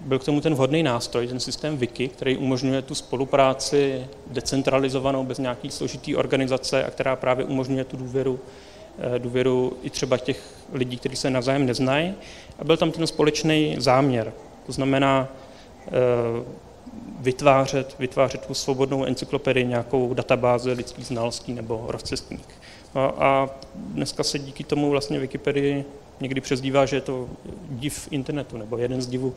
byl 0.00 0.18
k 0.18 0.24
tomu 0.24 0.40
ten 0.40 0.54
vhodný 0.54 0.82
nástroj, 0.82 1.26
ten 1.26 1.40
systém 1.40 1.76
Wiki, 1.76 2.08
který 2.08 2.36
umožňuje 2.36 2.82
tu 2.82 2.94
spolupráci 2.94 4.06
decentralizovanou 4.26 5.24
bez 5.24 5.38
nějaký 5.38 5.70
složitý 5.70 6.16
organizace 6.16 6.84
a 6.84 6.90
která 6.90 7.16
právě 7.16 7.44
umožňuje 7.44 7.84
tu 7.84 7.96
důvěru 7.96 8.40
Eh, 9.00 9.18
důvěru 9.18 9.76
i 9.82 9.90
třeba 9.90 10.18
těch 10.18 10.42
lidí, 10.72 10.96
kteří 10.96 11.16
se 11.16 11.30
navzájem 11.30 11.66
neznají. 11.66 12.14
A 12.58 12.64
byl 12.64 12.76
tam 12.76 12.90
ten 12.90 13.06
společný 13.06 13.76
záměr. 13.78 14.32
To 14.66 14.72
znamená 14.72 15.28
eh, 15.86 15.90
vytvářet, 17.20 17.96
vytvářet 17.98 18.46
tu 18.46 18.54
svobodnou 18.54 19.04
encyklopedii, 19.04 19.66
nějakou 19.66 20.14
databázi 20.14 20.72
lidských 20.72 21.06
znalostí 21.06 21.52
nebo 21.52 21.84
rozcestník. 21.88 22.48
No 22.94 23.22
a 23.22 23.50
dneska 23.74 24.22
se 24.22 24.38
díky 24.38 24.64
tomu 24.64 24.90
vlastně 24.90 25.18
Wikipedii 25.18 25.84
někdy 26.20 26.40
přezdívá, 26.40 26.86
že 26.86 26.96
je 26.96 27.00
to 27.00 27.28
div 27.68 28.08
internetu, 28.10 28.56
nebo 28.56 28.78
jeden 28.78 29.02
z 29.02 29.06
divů, 29.06 29.34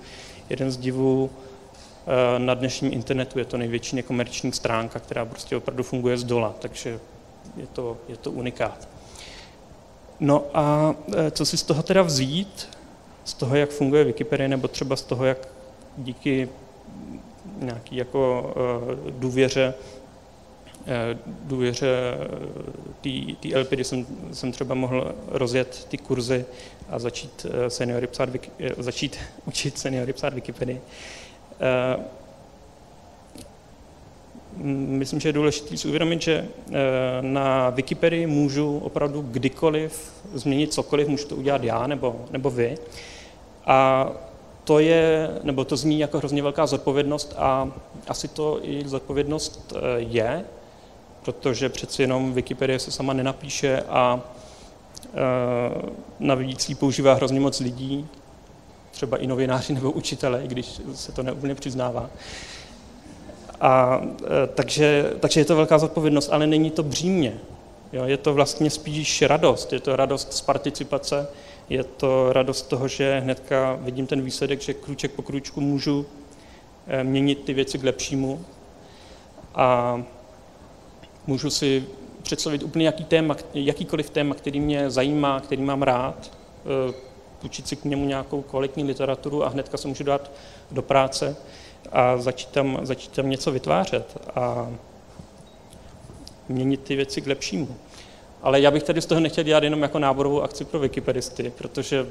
jeden 0.49 0.71
z 0.71 0.77
divů 0.77 1.29
eh, 1.29 2.39
na 2.39 2.53
dnešním 2.53 2.93
internetu 2.93 3.39
je 3.39 3.45
to 3.45 3.57
největší 3.57 3.95
nekomerční 3.95 4.53
stránka, 4.53 4.99
která 4.99 5.25
prostě 5.25 5.55
opravdu 5.57 5.83
funguje 5.83 6.17
z 6.17 6.23
dola, 6.23 6.55
takže 6.59 6.99
je 7.57 7.67
to, 7.67 7.97
je 8.09 8.17
to 8.17 8.31
unikát. 8.31 8.87
No 10.19 10.45
a 10.53 10.95
e, 11.17 11.31
co 11.31 11.45
si 11.45 11.57
z 11.57 11.63
toho 11.63 11.83
teda 11.83 12.01
vzít, 12.01 12.69
z 13.23 13.33
toho, 13.33 13.55
jak 13.55 13.69
funguje 13.69 14.03
Wikipedia, 14.03 14.47
nebo 14.47 14.67
třeba 14.67 14.95
z 14.95 15.01
toho, 15.01 15.25
jak 15.25 15.47
díky 15.97 16.49
nějaký 17.59 17.95
jako 17.95 18.53
e, 19.07 19.11
důvěře 19.11 19.73
důvěře 21.43 22.17
té 23.39 23.59
LP, 23.59 23.69
kdy 23.69 23.83
jsem, 23.83 24.05
jsem 24.31 24.51
třeba 24.51 24.75
mohl 24.75 25.15
rozjet 25.27 25.87
ty 25.89 25.97
kurzy 25.97 26.45
a 26.89 26.99
začít 26.99 27.45
seniory 27.67 28.07
psát, 28.07 28.29
začít 28.77 29.17
učit 29.45 29.77
seniory 29.77 30.13
psát 30.13 30.33
Wikipedii. 30.33 30.81
Myslím, 34.63 35.19
že 35.19 35.29
je 35.29 35.33
důležité 35.33 35.77
si 35.77 35.87
uvědomit, 35.87 36.21
že 36.21 36.47
eh, 36.69 36.73
na 37.21 37.69
Wikipedii 37.69 38.27
můžu 38.27 38.79
opravdu 38.79 39.21
kdykoliv 39.21 40.13
změnit 40.33 40.73
cokoliv, 40.73 41.07
můžu 41.07 41.27
to 41.27 41.35
udělat 41.35 41.63
já 41.63 41.87
nebo, 41.87 42.25
nebo 42.31 42.49
vy. 42.49 42.77
A 43.65 44.11
to 44.63 44.79
je, 44.79 45.29
nebo 45.43 45.65
to 45.65 45.77
zní 45.77 45.99
jako 45.99 46.17
hrozně 46.17 46.43
velká 46.43 46.65
zodpovědnost 46.65 47.33
a 47.37 47.71
asi 48.07 48.27
to 48.27 48.59
i 48.61 48.87
zodpovědnost 48.87 49.73
eh, 49.75 49.79
je, 49.97 50.45
protože 51.23 51.69
přeci 51.69 52.01
jenom 52.01 52.33
Wikipedie 52.33 52.79
se 52.79 52.91
sama 52.91 53.13
nenapíše 53.13 53.81
a 53.89 54.19
eh, 55.05 55.91
navíc 56.19 56.69
ji 56.69 56.75
používá 56.75 57.13
hrozně 57.13 57.39
moc 57.39 57.59
lidí, 57.59 58.07
třeba 58.91 59.17
i 59.17 59.27
novináři 59.27 59.73
nebo 59.73 59.91
učitele, 59.91 60.43
i 60.43 60.47
když 60.47 60.81
se 60.93 61.11
to 61.11 61.23
neúplně 61.23 61.55
přiznává. 61.55 62.09
A, 63.61 64.01
e, 64.23 64.47
takže, 64.47 65.13
takže 65.19 65.41
je 65.41 65.45
to 65.45 65.55
velká 65.55 65.77
zodpovědnost, 65.77 66.29
ale 66.31 66.47
není 66.47 66.71
to 66.71 66.83
břímě. 66.83 67.37
Jo, 67.93 68.05
je 68.05 68.17
to 68.17 68.33
vlastně 68.33 68.69
spíš 68.69 69.21
radost. 69.21 69.73
Je 69.73 69.79
to 69.79 69.95
radost 69.95 70.33
z 70.33 70.41
participace, 70.41 71.27
je 71.69 71.83
to 71.83 72.33
radost 72.33 72.61
toho, 72.61 72.87
že 72.87 73.19
hnedka 73.19 73.77
vidím 73.81 74.07
ten 74.07 74.21
výsledek, 74.21 74.61
že 74.61 74.73
krůček 74.73 75.11
po 75.11 75.21
krůčku 75.21 75.61
můžu 75.61 76.05
e, 76.87 77.03
měnit 77.03 77.43
ty 77.43 77.53
věci 77.53 77.79
k 77.79 77.83
lepšímu 77.83 78.45
a 79.55 80.01
můžu 81.27 81.49
si 81.49 81.85
představit 82.23 82.63
úplně 82.63 82.85
jaký 82.85 83.03
téma, 83.03 83.35
jakýkoliv 83.53 84.09
téma, 84.09 84.35
který 84.35 84.59
mě 84.59 84.89
zajímá, 84.89 85.39
který 85.39 85.61
mám 85.61 85.81
rád, 85.81 86.31
e, 86.89 86.93
učit 87.45 87.67
si 87.67 87.75
k 87.75 87.85
němu 87.85 88.05
nějakou 88.05 88.41
kvalitní 88.41 88.83
literaturu 88.83 89.45
a 89.45 89.49
hnedka 89.49 89.77
se 89.77 89.87
můžu 89.87 90.03
dát 90.03 90.31
do 90.71 90.81
práce 90.81 91.35
a 91.91 92.17
začít 92.17 92.49
tam, 92.49 92.79
začít 92.83 93.11
tam 93.11 93.29
něco 93.29 93.51
vytvářet 93.51 94.17
a 94.35 94.71
měnit 96.49 96.83
ty 96.83 96.95
věci 96.95 97.21
k 97.21 97.27
lepšímu. 97.27 97.75
Ale 98.41 98.61
já 98.61 98.71
bych 98.71 98.83
tady 98.83 99.01
z 99.01 99.05
toho 99.05 99.21
nechtěl 99.21 99.43
dělat 99.43 99.63
jenom 99.63 99.81
jako 99.81 99.99
náborovou 99.99 100.41
akci 100.41 100.65
pro 100.65 100.79
wikipedisty, 100.79 101.53
protože 101.57 102.07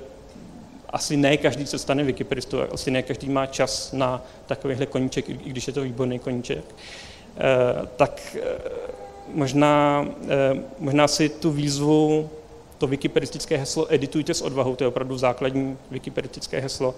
asi 0.90 1.16
ne 1.16 1.36
každý 1.36 1.66
se 1.66 1.78
stane 1.78 2.04
wikipedistou, 2.04 2.58
asi 2.72 2.90
ne 2.90 3.02
každý 3.02 3.28
má 3.28 3.46
čas 3.46 3.92
na 3.92 4.22
takovýhle 4.46 4.86
koníček, 4.86 5.28
i 5.28 5.34
když 5.34 5.66
je 5.66 5.72
to 5.72 5.82
výborný 5.82 6.18
koníček. 6.18 6.64
E, 6.64 7.86
tak 7.96 8.36
e, 8.36 8.99
možná, 9.34 10.06
e, 10.28 10.60
možná 10.78 11.08
si 11.08 11.28
tu 11.28 11.50
výzvu 11.50 12.30
to 12.78 12.86
wikipedistické 12.86 13.56
heslo 13.56 13.94
editujte 13.94 14.34
s 14.34 14.42
odvahou, 14.42 14.76
to 14.76 14.84
je 14.84 14.88
opravdu 14.88 15.18
základní 15.18 15.78
wikipedistické 15.90 16.60
heslo. 16.60 16.94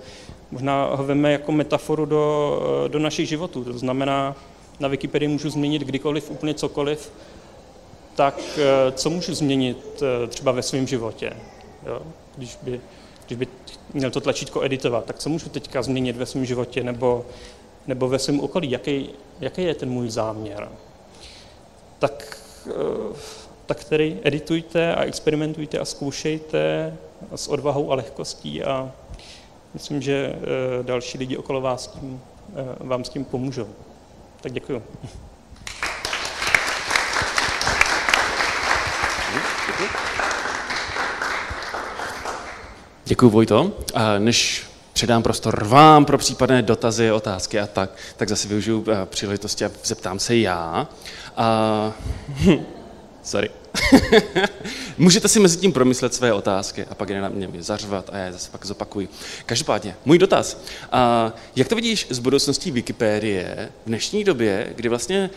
Možná 0.50 0.84
ho 0.84 1.04
veme 1.04 1.32
jako 1.32 1.52
metaforu 1.52 2.04
do, 2.04 2.60
do 2.88 2.98
našich 2.98 3.28
životů. 3.28 3.64
To 3.64 3.78
znamená, 3.78 4.36
na 4.80 4.88
Wikipedii 4.88 5.28
můžu 5.28 5.50
změnit 5.50 5.82
kdykoliv, 5.82 6.30
úplně 6.30 6.54
cokoliv, 6.54 7.12
tak 8.14 8.40
eh, 8.58 8.92
co 8.92 9.10
můžu 9.10 9.34
změnit 9.34 10.02
eh, 10.02 10.26
třeba 10.26 10.52
ve 10.52 10.62
svém 10.62 10.86
životě? 10.86 11.32
Jo? 11.86 12.02
Když, 12.36 12.58
by, 12.62 12.80
když 13.26 13.38
by 13.38 13.46
měl 13.94 14.10
to 14.10 14.20
tlačítko 14.20 14.62
editovat, 14.64 15.04
tak 15.04 15.18
co 15.18 15.28
můžu 15.28 15.48
teďka 15.48 15.82
změnit 15.82 16.16
ve 16.16 16.26
svém 16.26 16.44
životě 16.44 16.84
nebo, 16.84 17.26
nebo 17.86 18.08
ve 18.08 18.18
svém 18.18 18.40
okolí? 18.40 18.70
Jaký, 18.70 19.10
jaký 19.40 19.62
je 19.62 19.74
ten 19.74 19.90
můj 19.90 20.10
záměr? 20.10 20.68
Tak 22.02 22.38
eh, 22.66 22.72
tak 23.66 23.84
tedy 23.84 24.18
editujte 24.24 24.94
a 24.94 25.04
experimentujte 25.04 25.78
a 25.78 25.84
zkoušejte 25.84 26.96
s 27.34 27.48
odvahou 27.48 27.92
a 27.92 27.94
lehkostí 27.94 28.64
a 28.64 28.92
myslím, 29.74 30.02
že 30.02 30.34
eh, 30.34 30.82
další 30.82 31.18
lidi 31.18 31.36
okolo 31.36 31.60
vás 31.60 31.86
tím, 31.86 32.20
eh, 32.50 32.76
vám 32.80 33.04
s 33.04 33.08
tím 33.08 33.24
pomůžou. 33.24 33.68
Tak 34.40 34.52
děkuji. 34.52 34.82
Děkuji, 43.04 43.30
Vojto. 43.30 43.72
Než 44.18 44.71
předám 45.02 45.22
prostor 45.22 45.64
vám 45.64 46.04
pro 46.04 46.18
případné 46.18 46.62
dotazy, 46.62 47.12
otázky 47.12 47.60
a 47.60 47.66
tak, 47.66 47.90
tak 48.16 48.28
zase 48.28 48.48
využiju 48.48 48.84
eh, 48.88 49.06
příležitosti 49.06 49.64
a 49.64 49.70
zeptám 49.84 50.18
se 50.18 50.36
já. 50.36 50.88
A... 51.36 51.92
Sorry. 53.22 53.50
Můžete 54.98 55.28
si 55.28 55.40
mezi 55.40 55.56
tím 55.56 55.72
promyslet 55.72 56.14
své 56.14 56.32
otázky 56.32 56.84
a 56.90 56.94
pak 56.94 57.08
je 57.08 57.20
na 57.20 57.28
mě 57.28 57.48
zařvat 57.62 58.10
a 58.12 58.16
já 58.16 58.24
je 58.24 58.32
zase 58.32 58.50
pak 58.50 58.66
zopakuji. 58.66 59.08
Každopádně, 59.46 59.96
můj 60.04 60.18
dotaz. 60.18 60.62
A 60.92 61.32
jak 61.56 61.68
to 61.68 61.74
vidíš 61.74 62.06
z 62.10 62.18
budoucností 62.18 62.70
Wikipédie 62.70 63.68
v 63.84 63.86
dnešní 63.86 64.24
době, 64.24 64.72
kdy 64.76 64.88
vlastně 64.88 65.30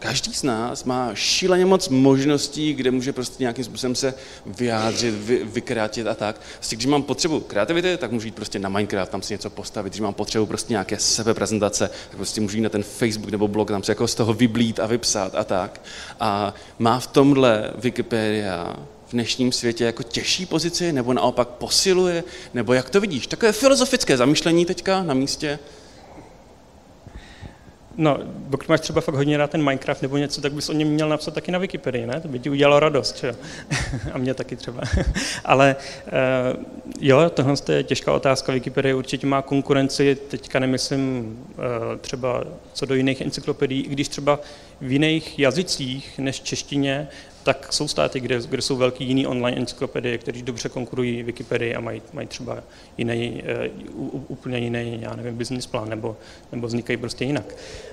každý 0.00 0.34
z 0.34 0.42
nás 0.42 0.84
má 0.84 1.10
šíleně 1.14 1.66
moc 1.66 1.88
možností, 1.88 2.74
kde 2.74 2.90
může 2.90 3.12
prostě 3.12 3.42
nějakým 3.42 3.64
způsobem 3.64 3.94
se 3.94 4.14
vyjádřit, 4.46 5.14
vy, 5.14 5.44
vykrátit 5.44 6.06
a 6.06 6.14
tak. 6.14 6.40
Vlastně, 6.58 6.76
když 6.76 6.86
mám 6.86 7.02
potřebu 7.02 7.40
kreativity, 7.40 7.96
tak 7.96 8.12
můžu 8.12 8.26
jít 8.26 8.34
prostě 8.34 8.58
na 8.58 8.68
Minecraft, 8.68 9.12
tam 9.12 9.22
si 9.22 9.34
něco 9.34 9.50
postavit. 9.50 9.90
Když 9.90 10.00
mám 10.00 10.14
potřebu 10.14 10.46
prostě 10.46 10.72
nějaké 10.72 10.98
sebeprezentace, 10.98 11.90
tak 12.08 12.16
prostě 12.16 12.40
můžu 12.40 12.56
jít 12.56 12.62
na 12.62 12.68
ten 12.68 12.82
Facebook 12.82 13.30
nebo 13.30 13.48
blog, 13.48 13.68
tam 13.68 13.82
se 13.82 13.92
jako 13.92 14.08
z 14.08 14.14
toho 14.14 14.34
vyblít 14.34 14.80
a 14.80 14.86
vypsat 14.86 15.34
a 15.34 15.44
tak. 15.44 15.80
A 16.20 16.54
má 16.78 17.00
v 17.00 17.06
tomhle 17.06 17.70
Wikipedia 17.78 18.76
v 19.06 19.12
dnešním 19.12 19.52
světě 19.52 19.84
jako 19.84 20.02
těžší 20.02 20.46
pozici, 20.46 20.92
nebo 20.92 21.12
naopak 21.12 21.48
posiluje, 21.48 22.24
nebo 22.54 22.72
jak 22.72 22.90
to 22.90 23.00
vidíš? 23.00 23.26
Takové 23.26 23.52
filozofické 23.52 24.16
zamýšlení 24.16 24.66
teďka 24.66 25.02
na 25.02 25.14
místě. 25.14 25.58
No, 28.00 28.18
pokud 28.50 28.68
máš 28.68 28.80
třeba 28.80 29.00
fakt 29.00 29.14
hodně 29.14 29.36
rád 29.36 29.50
ten 29.50 29.64
Minecraft 29.64 30.02
nebo 30.02 30.16
něco, 30.16 30.40
tak 30.40 30.52
bys 30.52 30.68
o 30.68 30.72
něm 30.72 30.88
měl 30.88 31.08
napsat 31.08 31.34
taky 31.34 31.52
na 31.52 31.58
Wikipedii, 31.58 32.06
ne? 32.06 32.20
To 32.20 32.28
by 32.28 32.38
ti 32.38 32.50
udělalo 32.50 32.80
radost, 32.80 33.16
čo? 33.16 33.26
A 34.12 34.18
mě 34.18 34.34
taky 34.34 34.56
třeba. 34.56 34.82
Ale 35.44 35.76
uh, 36.56 36.64
jo, 37.00 37.30
tohle 37.30 37.54
je 37.72 37.82
těžká 37.82 38.12
otázka. 38.12 38.52
Wikipedie 38.52 38.94
určitě 38.94 39.26
má 39.26 39.42
konkurenci, 39.42 40.14
teďka 40.14 40.58
nemyslím 40.58 41.36
uh, 41.48 41.64
třeba 42.00 42.44
co 42.72 42.86
do 42.86 42.94
jiných 42.94 43.20
encyklopedií, 43.20 43.82
i 43.82 43.88
když 43.88 44.08
třeba 44.08 44.40
v 44.80 44.92
jiných 44.92 45.38
jazycích 45.38 46.18
než 46.18 46.40
češtině 46.40 47.08
tak 47.42 47.72
jsou 47.72 47.88
státy, 47.88 48.20
kde, 48.20 48.40
kde 48.48 48.62
jsou 48.62 48.76
velký 48.76 49.04
jiný 49.04 49.26
online 49.26 49.56
encyklopedie, 49.56 50.18
které 50.18 50.42
dobře 50.42 50.68
konkurují 50.68 51.22
Wikipedii 51.22 51.74
a 51.74 51.80
mají, 51.80 52.02
mají 52.12 52.26
třeba 52.26 52.62
jiný, 52.98 53.42
uh, 53.94 54.22
úplně 54.28 54.58
jiný, 54.58 54.98
já 55.00 55.16
nevím, 55.16 55.36
business 55.36 55.66
plán, 55.66 55.88
nebo, 55.88 56.16
nebo 56.52 56.66
vznikají 56.66 56.96
prostě 56.96 57.24
jinak. 57.24 57.44
Uh, 57.46 57.89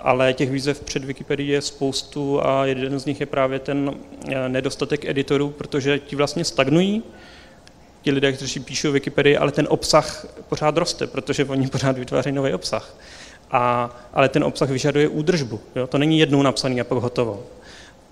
ale 0.00 0.32
těch 0.32 0.50
výzev 0.50 0.80
před 0.80 1.04
Wikipedii 1.04 1.50
je 1.50 1.60
spoustu 1.60 2.46
a 2.46 2.66
jeden 2.66 2.98
z 2.98 3.04
nich 3.04 3.20
je 3.20 3.26
právě 3.26 3.58
ten 3.58 3.88
uh, 3.88 4.34
nedostatek 4.48 5.04
editorů, 5.04 5.50
protože 5.50 5.98
ti 5.98 6.16
vlastně 6.16 6.44
stagnují, 6.44 7.02
ti 8.02 8.10
lidé, 8.10 8.32
kteří 8.32 8.60
píšou 8.60 8.92
Wikipedii, 8.92 9.36
ale 9.36 9.52
ten 9.52 9.66
obsah 9.70 10.26
pořád 10.48 10.76
roste, 10.76 11.06
protože 11.06 11.44
oni 11.44 11.68
pořád 11.72 11.98
vytvářejí 11.98 12.34
nový 12.34 12.54
obsah. 12.54 12.94
A, 13.50 13.90
ale 14.12 14.28
ten 14.28 14.44
obsah 14.44 14.70
vyžaduje 14.70 15.08
údržbu. 15.08 15.60
Jo? 15.76 15.86
To 15.86 15.98
není 15.98 16.18
jednou 16.18 16.42
napsaný 16.42 16.80
a 16.80 16.84
pak 16.84 16.98
hotovo. 16.98 17.46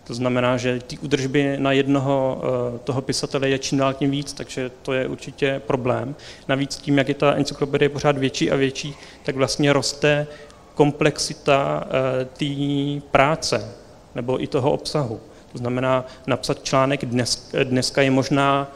To 0.06 0.14
znamená, 0.14 0.56
že 0.56 0.80
ty 0.86 0.98
údržby 0.98 1.56
na 1.58 1.72
jednoho 1.72 2.42
eh, 2.42 2.78
toho 2.78 3.02
pisatele 3.02 3.48
je 3.48 3.58
čím 3.58 3.78
dál 3.78 3.94
tím 3.94 4.10
víc, 4.10 4.32
takže 4.32 4.70
to 4.82 4.92
je 4.92 5.08
určitě 5.08 5.62
problém. 5.66 6.14
Navíc 6.48 6.76
tím, 6.76 6.98
jak 6.98 7.08
je 7.08 7.14
ta 7.14 7.34
encyklopedie 7.34 7.88
pořád 7.88 8.18
větší 8.18 8.50
a 8.50 8.56
větší, 8.56 8.94
tak 9.22 9.36
vlastně 9.36 9.72
roste 9.72 10.26
komplexita 10.74 11.86
eh, 11.86 12.24
té 12.24 13.00
práce 13.10 13.74
nebo 14.14 14.42
i 14.42 14.46
toho 14.46 14.72
obsahu. 14.72 15.20
To 15.52 15.58
znamená, 15.58 16.04
napsat 16.26 16.64
článek 16.64 17.04
dnes, 17.04 17.50
dneska 17.64 18.02
je 18.02 18.10
možná 18.10 18.72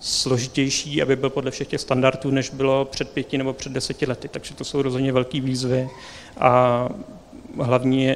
složitější, 0.00 1.02
aby 1.02 1.16
byl 1.16 1.30
podle 1.30 1.50
všech 1.50 1.68
těch 1.68 1.80
standardů, 1.80 2.30
než 2.30 2.50
bylo 2.50 2.84
před 2.84 3.10
pěti 3.10 3.38
nebo 3.38 3.52
před 3.52 3.72
deseti 3.72 4.06
lety. 4.06 4.28
Takže 4.28 4.54
to 4.54 4.64
jsou 4.64 4.82
rozhodně 4.82 5.12
velké 5.12 5.40
výzvy 5.40 5.88
a 6.38 6.88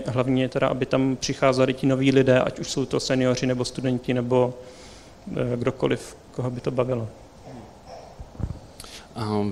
hlavní 0.06 0.40
je 0.40 0.48
teda, 0.48 0.68
aby 0.68 0.86
tam 0.86 1.16
přicházeli 1.16 1.74
ti 1.74 1.86
noví 1.86 2.12
lidé, 2.12 2.40
ať 2.40 2.58
už 2.58 2.70
jsou 2.70 2.84
to 2.84 3.00
seniori 3.00 3.46
nebo 3.46 3.64
studenti 3.64 4.14
nebo 4.14 4.54
eh, 5.36 5.56
kdokoliv, 5.56 6.16
koho 6.32 6.50
by 6.50 6.60
to 6.60 6.70
bavilo. 6.70 7.08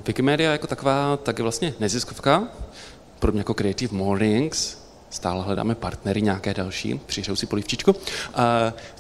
Wikimedia 0.07 0.53
jako 0.53 0.67
taková 0.67 1.17
tak 1.17 1.39
je 1.39 1.43
vlastně 1.43 1.75
neziskovka, 1.81 2.49
podobně 3.27 3.41
jako 3.41 3.55
Creative 3.55 3.97
Mornings, 3.97 4.79
stále 5.11 5.45
hledáme 5.45 5.75
partnery 5.75 6.23
nějaké 6.23 6.55
další, 6.55 7.01
přišel 7.07 7.37
si 7.37 7.47
polivčičku. 7.47 7.95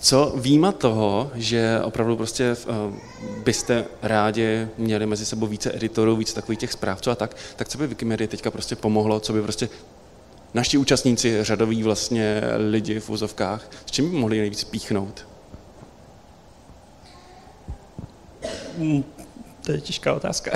Co 0.00 0.32
výjima 0.36 0.72
toho, 0.72 1.30
že 1.34 1.80
opravdu 1.84 2.16
prostě 2.16 2.56
uh, 2.68 2.94
byste 3.44 3.84
rádi 4.02 4.68
měli 4.78 5.06
mezi 5.06 5.26
sebou 5.26 5.46
více 5.46 5.74
editorů, 5.74 6.16
více 6.16 6.34
takových 6.34 6.58
těch 6.58 6.72
správců 6.72 7.10
a 7.10 7.14
tak, 7.14 7.36
tak 7.56 7.68
co 7.68 7.78
by 7.78 7.86
Wikimedia 7.86 8.28
teďka 8.28 8.50
prostě 8.50 8.76
pomohlo, 8.76 9.20
co 9.20 9.32
by 9.32 9.42
prostě 9.42 9.68
naši 10.54 10.78
účastníci, 10.78 11.44
řadoví 11.44 11.82
vlastně 11.82 12.42
lidi 12.70 13.00
v 13.00 13.08
vozovkách, 13.08 13.70
s 13.86 13.90
čím 13.90 14.10
by 14.10 14.16
mohli 14.16 14.38
nejvíc 14.38 14.64
píchnout? 14.64 15.26
Hmm, 18.78 19.04
to 19.66 19.72
je 19.72 19.80
těžká 19.80 20.14
otázka. 20.14 20.50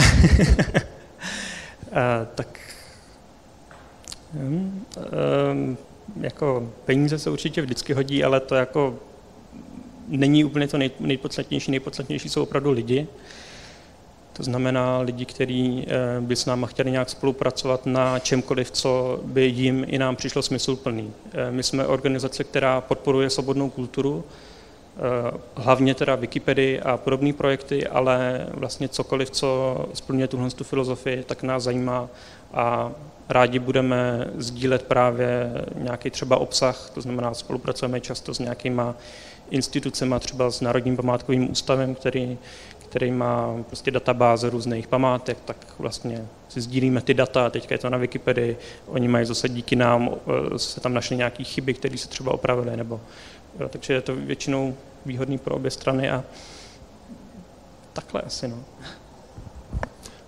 A, 1.92 2.24
tak 2.34 2.70
um, 4.34 4.86
um, 5.52 5.78
jako 6.20 6.70
peníze 6.84 7.18
se 7.18 7.30
určitě 7.30 7.62
vždycky 7.62 7.92
hodí, 7.92 8.24
ale 8.24 8.40
to 8.40 8.54
jako 8.54 8.98
není 10.08 10.44
úplně 10.44 10.68
to 10.68 10.78
nej, 10.78 10.90
nejpodstatnější. 11.00 11.70
Nejpodstatnější 11.70 12.28
jsou 12.28 12.42
opravdu 12.42 12.70
lidi. 12.70 13.06
To 14.32 14.42
znamená 14.42 14.98
lidi, 14.98 15.24
kteří 15.24 15.86
eh, 15.88 16.20
by 16.20 16.36
s 16.36 16.46
náma 16.46 16.66
chtěli 16.66 16.90
nějak 16.90 17.10
spolupracovat 17.10 17.86
na 17.86 18.18
čemkoliv, 18.18 18.70
co 18.70 19.20
by 19.24 19.46
jim 19.46 19.84
i 19.88 19.98
nám 19.98 20.16
přišlo 20.16 20.42
smysluplný. 20.42 21.12
Eh, 21.32 21.50
my 21.50 21.62
jsme 21.62 21.86
organizace, 21.86 22.44
která 22.44 22.80
podporuje 22.80 23.30
svobodnou 23.30 23.70
kulturu, 23.70 24.24
eh, 24.24 25.00
hlavně 25.54 25.94
teda 25.94 26.14
Wikipedii 26.14 26.80
a 26.80 26.96
podobné 26.96 27.32
projekty, 27.32 27.86
ale 27.86 28.46
vlastně 28.54 28.88
cokoliv, 28.88 29.30
co 29.30 29.76
splňuje 29.94 30.28
tuhle 30.28 30.50
tu 30.50 30.64
filozofii, 30.64 31.22
tak 31.22 31.42
nás 31.42 31.62
zajímá 31.62 32.08
a 32.52 32.92
rádi 33.30 33.58
budeme 33.58 34.26
sdílet 34.36 34.82
právě 34.82 35.52
nějaký 35.74 36.10
třeba 36.10 36.36
obsah, 36.36 36.90
to 36.94 37.00
znamená 37.00 37.34
spolupracujeme 37.34 38.00
často 38.00 38.34
s 38.34 38.38
nějakýma 38.38 38.94
institucemi, 39.50 40.14
třeba 40.20 40.50
s 40.50 40.60
Národním 40.60 40.96
památkovým 40.96 41.50
ústavem, 41.50 41.94
který 41.94 42.38
který 42.90 43.10
má 43.10 43.56
prostě 43.66 43.90
databáze 43.90 44.50
různých 44.50 44.88
památek, 44.88 45.38
tak 45.44 45.56
vlastně 45.78 46.26
si 46.48 46.60
sdílíme 46.60 47.00
ty 47.00 47.14
data, 47.14 47.50
teďka 47.50 47.74
je 47.74 47.78
to 47.78 47.90
na 47.90 47.98
Wikipedii, 47.98 48.56
oni 48.86 49.08
mají 49.08 49.26
zase 49.26 49.48
díky 49.48 49.76
nám, 49.76 50.10
se 50.56 50.80
tam 50.80 50.94
našli 50.94 51.16
nějaké 51.16 51.44
chyby, 51.44 51.74
které 51.74 51.98
se 51.98 52.08
třeba 52.08 52.34
opravily, 52.34 52.76
nebo, 52.76 53.00
takže 53.68 53.94
je 53.94 54.00
to 54.00 54.16
většinou 54.16 54.76
výhodný 55.06 55.38
pro 55.38 55.54
obě 55.54 55.70
strany 55.70 56.10
a 56.10 56.24
takhle 57.92 58.20
asi, 58.20 58.48
no. 58.48 58.64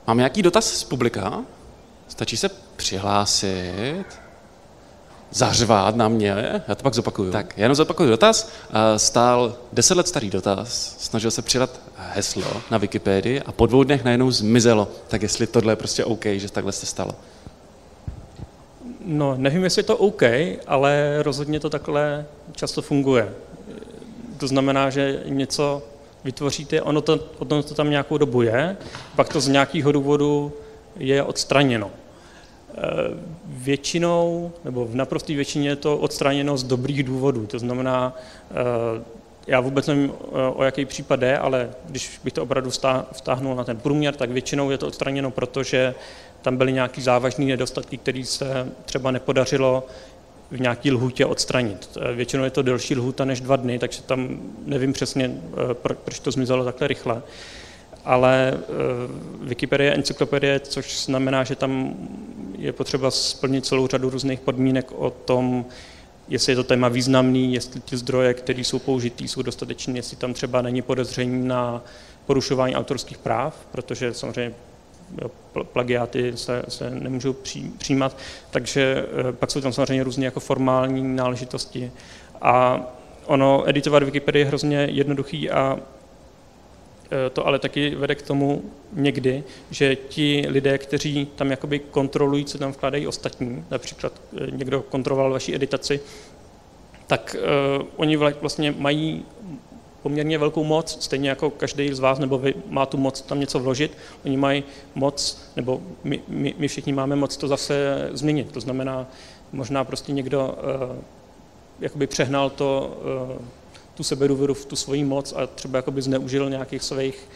Mám 0.07 0.17
nějaký 0.17 0.43
dotaz 0.43 0.73
z 0.73 0.85
publika? 0.85 1.45
Stačí 2.13 2.37
se 2.37 2.51
přihlásit 2.77 4.05
zařvát 5.31 5.97
na 5.97 6.09
mě, 6.09 6.63
já 6.69 6.75
to 6.75 6.83
pak 6.83 6.95
zopakuju. 6.95 7.33
Tak, 7.33 7.55
já 7.57 7.63
jenom 7.63 7.75
zopakuju 7.75 8.11
dotaz. 8.11 8.53
Stál 8.97 9.57
deset 9.73 9.97
let 9.97 10.09
starý 10.09 10.31
dotaz, 10.31 10.97
snažil 10.99 11.31
se 11.31 11.43
přidat 11.43 11.81
heslo 11.97 12.63
na 12.71 12.79
Wikipedii 12.79 13.41
a 13.41 13.53
po 13.53 13.67
dvou 13.67 13.85
dnech 13.85 14.05
najednou 14.05 14.31
zmizelo. 14.31 14.89
Tak 15.09 15.23
jestli 15.23 15.47
tohle 15.47 15.73
je 15.73 15.77
prostě 15.77 16.05
OK, 16.05 16.25
že 16.25 16.53
takhle 16.53 16.73
se 16.73 16.87
stalo. 16.87 17.13
No, 19.05 19.35
nevím, 19.37 19.65
jestli 19.65 19.81
je 19.81 19.85
to 19.85 19.97
OK, 19.97 20.23
ale 20.67 21.17
rozhodně 21.23 21.61
to 21.61 21.71
takhle 21.71 22.27
často 22.53 22.83
funguje. 22.83 23.35
To 24.39 24.47
znamená, 24.47 24.91
že 24.91 25.23
něco 25.25 25.83
vytvoříte, 26.25 26.83
ono 26.83 27.01
to, 27.01 27.21
ono 27.39 27.63
to 27.63 27.75
tam 27.75 27.91
nějakou 27.91 28.19
dobu 28.19 28.43
je, 28.43 28.77
pak 29.17 29.29
to 29.29 29.41
z 29.41 29.49
nějakého 29.49 29.93
důvodu 29.93 30.53
je 30.97 31.23
odstraněno. 31.23 31.91
Eh, 32.75 32.81
většinou, 33.47 34.53
nebo 34.65 34.85
v 34.85 34.95
naprosté 34.95 35.35
většině 35.35 35.69
je 35.69 35.77
to 35.77 35.99
odstraněno 35.99 36.57
z 36.57 36.65
dobrých 36.65 37.03
důvodů. 37.03 37.47
To 37.47 37.59
znamená, 37.59 38.17
eh, 38.51 38.55
já 39.47 39.61
vůbec 39.61 39.87
nevím, 39.87 40.13
eh, 40.13 40.29
o 40.55 40.65
jaký 40.65 40.85
případ 40.85 41.21
jde, 41.21 41.39
ale 41.39 41.71
když 41.89 42.21
bych 42.25 42.33
to 42.33 42.43
opravdu 42.43 42.71
vtáhnul 43.13 43.55
na 43.55 43.65
ten 43.65 43.77
průměr, 43.77 44.15
tak 44.15 44.31
většinou 44.31 44.71
je 44.71 44.79
to 44.79 44.87
odstraněno, 44.87 45.31
protože 45.31 45.95
tam 46.43 46.57
byly 46.57 46.73
nějaké 46.73 47.01
závažné 47.03 47.45
nedostatky, 47.45 47.99
které 47.99 48.25
se 48.25 48.67
třeba 48.85 49.11
nepodařilo 49.11 49.87
v 50.51 50.61
nějaké 50.61 50.93
lhůtě 50.93 51.27
odstranit. 51.27 51.99
Většinou 52.15 52.45
je 52.45 52.51
to 52.51 52.63
delší 52.63 52.97
lhůta 52.97 53.25
než 53.25 53.41
dva 53.41 53.57
dny, 53.57 53.79
takže 53.79 54.03
tam 54.03 54.41
nevím 54.65 54.93
přesně, 54.93 55.35
proč 56.05 56.19
to 56.19 56.31
zmizelo 56.31 56.65
takhle 56.65 56.89
rychle 56.89 57.23
ale 58.05 58.53
uh, 58.55 59.49
Wikipedie 59.49 59.91
je 59.91 59.95
encyklopedie, 59.95 60.61
což 60.61 61.05
znamená, 61.05 61.45
že 61.45 61.57
tam 61.57 61.95
je 62.59 62.73
potřeba 62.73 63.11
splnit 63.11 63.67
celou 63.67 63.87
řadu 63.87 64.11
různých 64.11 64.41
podmínek 64.41 64.93
o 64.93 65.11
tom, 65.11 65.65
jestli 66.29 66.53
je 66.53 66.57
to 66.57 66.65
téma 66.65 66.89
významný, 66.89 67.55
jestli 67.55 67.81
ty 67.81 67.97
zdroje, 67.97 68.35
které 68.35 68.61
jsou 68.61 68.79
použitý, 68.79 69.29
jsou 69.29 69.43
dostatečné, 69.43 69.99
jestli 69.99 70.17
tam 70.17 70.35
třeba 70.35 70.63
není 70.63 70.83
podezření 70.83 71.49
na 71.49 71.85
porušování 72.27 72.77
autorských 72.77 73.19
práv, 73.19 73.67
protože 73.73 74.15
samozřejmě 74.15 74.55
plagiáty 75.73 76.33
se, 76.37 76.63
se 76.69 76.91
nemůžou 76.91 77.35
přijímat, 77.79 78.17
takže 78.51 79.05
uh, 79.25 79.33
pak 79.33 79.51
jsou 79.51 79.61
tam 79.61 79.73
samozřejmě 79.73 80.05
různé 80.05 80.25
jako 80.25 80.41
formální 80.41 81.17
náležitosti. 81.17 81.93
A 82.43 82.81
ono 83.27 83.69
editovat 83.69 84.03
Wikipedii 84.03 84.43
je 84.43 84.47
hrozně 84.47 84.89
jednoduchý 84.91 85.51
a 85.51 85.79
Eh, 85.79 86.02
to 87.33 87.47
ale 87.47 87.59
taky 87.59 87.95
vede 87.95 88.15
k 88.15 88.23
tomu 88.23 88.63
někdy, 88.93 89.45
že 89.71 89.97
ti 89.97 90.45
lidé, 90.49 90.79
kteří 90.79 91.27
tam 91.35 91.51
jakoby 91.51 91.79
kontrolují, 91.79 92.45
co 92.45 92.59
tam 92.59 92.73
vkládají 92.73 93.07
ostatní, 93.07 93.65
například 93.71 94.13
eh, 94.37 94.51
někdo 94.51 94.83
kontroloval 94.83 95.33
vaši 95.33 95.55
editaci, 95.55 96.01
tak 97.07 97.37
uh, 97.79 97.87
oni 97.97 98.17
vlastně 98.17 98.75
mají 98.79 99.25
poměrně 100.03 100.39
velkou 100.39 100.65
moc, 100.65 101.05
stejně 101.05 101.29
jako 101.29 101.51
každý 101.51 101.95
z 101.95 101.99
vás, 101.99 102.19
nebo 102.19 102.39
vy 102.39 102.55
má 102.69 102.87
tu 102.87 102.97
moc 102.97 103.21
tam 103.23 103.41
něco 103.41 103.59
vložit, 103.59 103.99
oni 104.25 104.37
mají 104.37 104.65
moc, 104.95 105.43
nebo 105.57 105.81
my, 106.05 106.21
my, 106.29 106.55
my 106.59 106.69
všichni 106.69 106.93
máme 106.93 107.17
moc 107.17 107.37
to 107.37 107.49
zase 107.49 108.09
změnit. 108.13 108.53
To 108.53 108.61
znamená, 108.61 109.07
možná 109.53 109.85
prostě 109.85 110.13
někdo 110.13 110.59
uh, 110.91 110.97
jakoby 111.81 112.07
přehnal 112.07 112.51
to 112.51 112.99
uh, 113.31 113.43
tu 113.95 114.03
sebedůvěru 114.03 114.55
v 114.55 114.65
tu 114.65 114.77
svoji 114.77 115.05
moc 115.05 115.33
a 115.33 115.47
třeba 115.47 115.79
jakoby 115.79 116.03
zneužil 116.03 116.51
nějakých 116.51 116.83
svých 116.83 117.29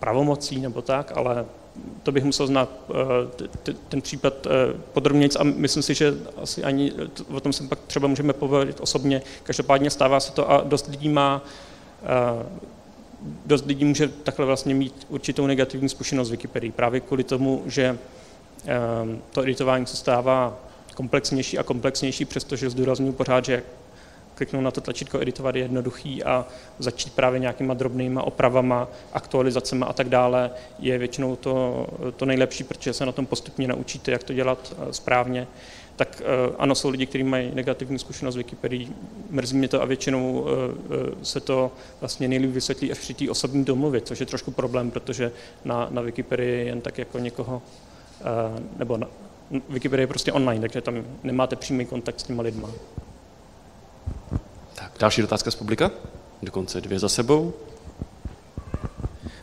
pravomocí 0.00 0.60
nebo 0.60 0.82
tak, 0.82 1.12
ale 1.16 1.44
to 2.02 2.12
bych 2.12 2.24
musel 2.24 2.46
znát 2.46 2.68
ten 3.88 4.02
případ 4.02 4.46
podrobněji 4.92 5.30
a 5.38 5.42
myslím 5.44 5.82
si, 5.82 5.94
že 5.94 6.14
asi 6.42 6.64
ani 6.64 6.92
o 7.28 7.40
tom 7.40 7.52
se 7.52 7.64
pak 7.64 7.78
třeba 7.86 8.08
můžeme 8.08 8.32
povědět 8.32 8.80
osobně. 8.80 9.22
Každopádně 9.42 9.90
stává 9.90 10.20
se 10.20 10.32
to 10.32 10.50
a 10.50 10.60
dost 10.60 10.86
lidí 10.86 11.08
má 11.08 11.42
dost 13.46 13.66
lidí 13.66 13.84
může 13.84 14.08
takhle 14.08 14.46
vlastně 14.46 14.74
mít 14.74 15.06
určitou 15.08 15.46
negativní 15.46 15.88
zkušenost 15.88 16.28
s 16.28 16.30
Wikipedii 16.30 16.72
právě 16.72 17.00
kvůli 17.00 17.24
tomu, 17.24 17.62
že 17.66 17.98
to 19.30 19.42
editování 19.42 19.86
se 19.86 19.96
stává 19.96 20.58
komplexnější 20.94 21.58
a 21.58 21.62
komplexnější, 21.62 22.24
přestože 22.24 22.70
zdůraznuju 22.70 23.12
pořád, 23.12 23.44
že 23.44 23.62
kliknout 24.42 24.64
na 24.64 24.70
to 24.70 24.80
tlačítko 24.80 25.20
editovat 25.20 25.54
je 25.54 25.62
jednoduchý 25.62 26.24
a 26.24 26.46
začít 26.78 27.12
právě 27.12 27.40
nějakýma 27.40 27.74
drobnýma 27.74 28.22
opravama, 28.22 28.88
aktualizacemi 29.12 29.84
a 29.88 29.92
tak 29.92 30.08
dále 30.08 30.50
je 30.78 30.98
většinou 30.98 31.36
to, 31.36 31.86
to 32.16 32.26
nejlepší, 32.26 32.64
protože 32.64 32.92
se 32.92 33.06
na 33.06 33.12
tom 33.12 33.26
postupně 33.26 33.68
naučíte, 33.68 34.12
jak 34.12 34.22
to 34.22 34.32
dělat 34.32 34.74
eh, 34.78 34.92
správně. 34.92 35.46
Tak 35.96 36.22
eh, 36.24 36.54
ano, 36.58 36.74
jsou 36.74 36.88
lidi, 36.88 37.06
kteří 37.06 37.24
mají 37.24 37.50
negativní 37.54 37.98
zkušenost 37.98 38.34
s 38.34 38.36
Wikipedii, 38.36 38.88
mrzí 39.30 39.56
mě 39.56 39.68
to 39.68 39.82
a 39.82 39.84
většinou 39.84 40.46
eh, 40.46 41.24
se 41.24 41.40
to 41.40 41.72
vlastně 42.00 42.28
nejlíp 42.28 42.50
vysvětlí 42.50 42.92
až 42.92 42.98
při 42.98 43.14
té 43.14 43.30
osobní 43.30 43.64
domluvě, 43.64 44.00
což 44.00 44.20
je 44.20 44.26
trošku 44.26 44.50
problém, 44.50 44.90
protože 44.90 45.32
na, 45.64 45.88
na 45.90 46.02
Wikipedii 46.02 46.66
jen 46.66 46.80
tak 46.80 46.98
jako 46.98 47.18
někoho, 47.18 47.62
nebo 48.78 48.96
na, 48.96 49.08
Wikipedia 49.68 50.02
je 50.02 50.06
prostě 50.06 50.32
online, 50.32 50.60
takže 50.60 50.80
tam 50.80 51.04
nemáte 51.22 51.56
přímý 51.56 51.86
kontakt 51.86 52.20
s 52.20 52.22
těma 52.22 52.42
lidma. 52.42 52.70
Další 55.02 55.22
dotázka 55.22 55.50
z 55.50 55.54
publika? 55.54 55.90
Dokonce 56.42 56.80
dvě 56.80 56.98
za 56.98 57.08
sebou. 57.08 57.52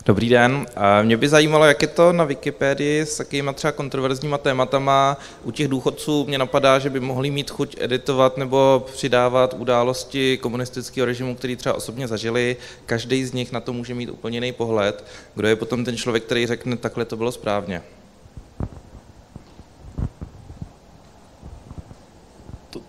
Dobrý 0.06 0.30
den. 0.30 0.66
Mě 1.02 1.18
by 1.18 1.30
zajímalo, 1.30 1.66
jak 1.66 1.82
je 1.82 1.88
to 1.88 2.14
na 2.14 2.24
Wikipedii 2.24 3.02
s 3.02 3.18
takovými 3.18 3.54
třeba 3.54 3.72
kontroverzníma 3.72 4.38
tématama. 4.38 5.18
U 5.44 5.52
těch 5.52 5.68
důchodců 5.68 6.26
mě 6.26 6.38
napadá, 6.38 6.80
že 6.80 6.90
by 6.90 7.00
mohli 7.00 7.32
mít 7.32 7.50
chuť 7.50 7.76
editovat 7.80 8.38
nebo 8.38 8.86
přidávat 8.94 9.56
události 9.58 10.38
komunistického 10.38 11.06
režimu, 11.06 11.36
který 11.36 11.56
třeba 11.56 11.76
osobně 11.76 12.08
zažili. 12.08 12.58
Každý 12.86 13.26
z 13.26 13.34
nich 13.34 13.52
na 13.52 13.60
to 13.60 13.74
může 13.74 13.94
mít 13.94 14.10
úplně 14.10 14.38
jiný 14.38 14.52
pohled. 14.52 15.06
Kdo 15.36 15.48
je 15.48 15.56
potom 15.56 15.86
ten 15.86 15.98
člověk, 15.98 16.24
který 16.24 16.48
řekne, 16.48 16.78
takhle 16.78 17.06
to 17.06 17.18
bylo 17.18 17.32
správně? 17.32 17.82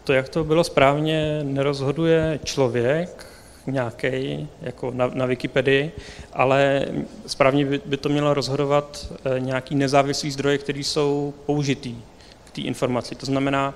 To, 0.04 0.12
jak 0.12 0.28
to 0.28 0.44
bylo 0.44 0.64
správně, 0.64 1.40
nerozhoduje 1.42 2.40
člověk 2.44 3.26
nějaký, 3.66 4.48
jako 4.62 4.90
na, 4.94 5.10
na 5.14 5.26
Wikipedii, 5.26 5.92
ale 6.32 6.86
správně 7.26 7.66
by, 7.66 7.80
by 7.86 7.96
to 7.96 8.08
mělo 8.08 8.34
rozhodovat 8.34 9.12
eh, 9.24 9.40
nějaký 9.40 9.74
nezávislý 9.74 10.30
zdroje, 10.30 10.58
které 10.58 10.78
jsou 10.78 11.34
použitý 11.46 11.96
k 12.44 12.50
té 12.50 12.60
informaci. 12.60 13.14
To 13.14 13.26
znamená, 13.26 13.74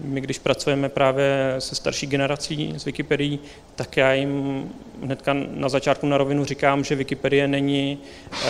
my 0.00 0.20
když 0.20 0.38
pracujeme 0.38 0.88
právě 0.88 1.54
se 1.58 1.74
starší 1.74 2.06
generací 2.06 2.74
z 2.76 2.84
Wikipedii, 2.84 3.38
tak 3.76 3.96
já 3.96 4.12
jim 4.12 4.64
hnedka 5.02 5.32
na 5.34 5.68
začátku 5.68 6.06
na 6.06 6.18
rovinu 6.18 6.44
říkám, 6.44 6.84
že 6.84 6.94
Wikipedie 6.94 7.48
není 7.48 7.98
e, 7.98 8.46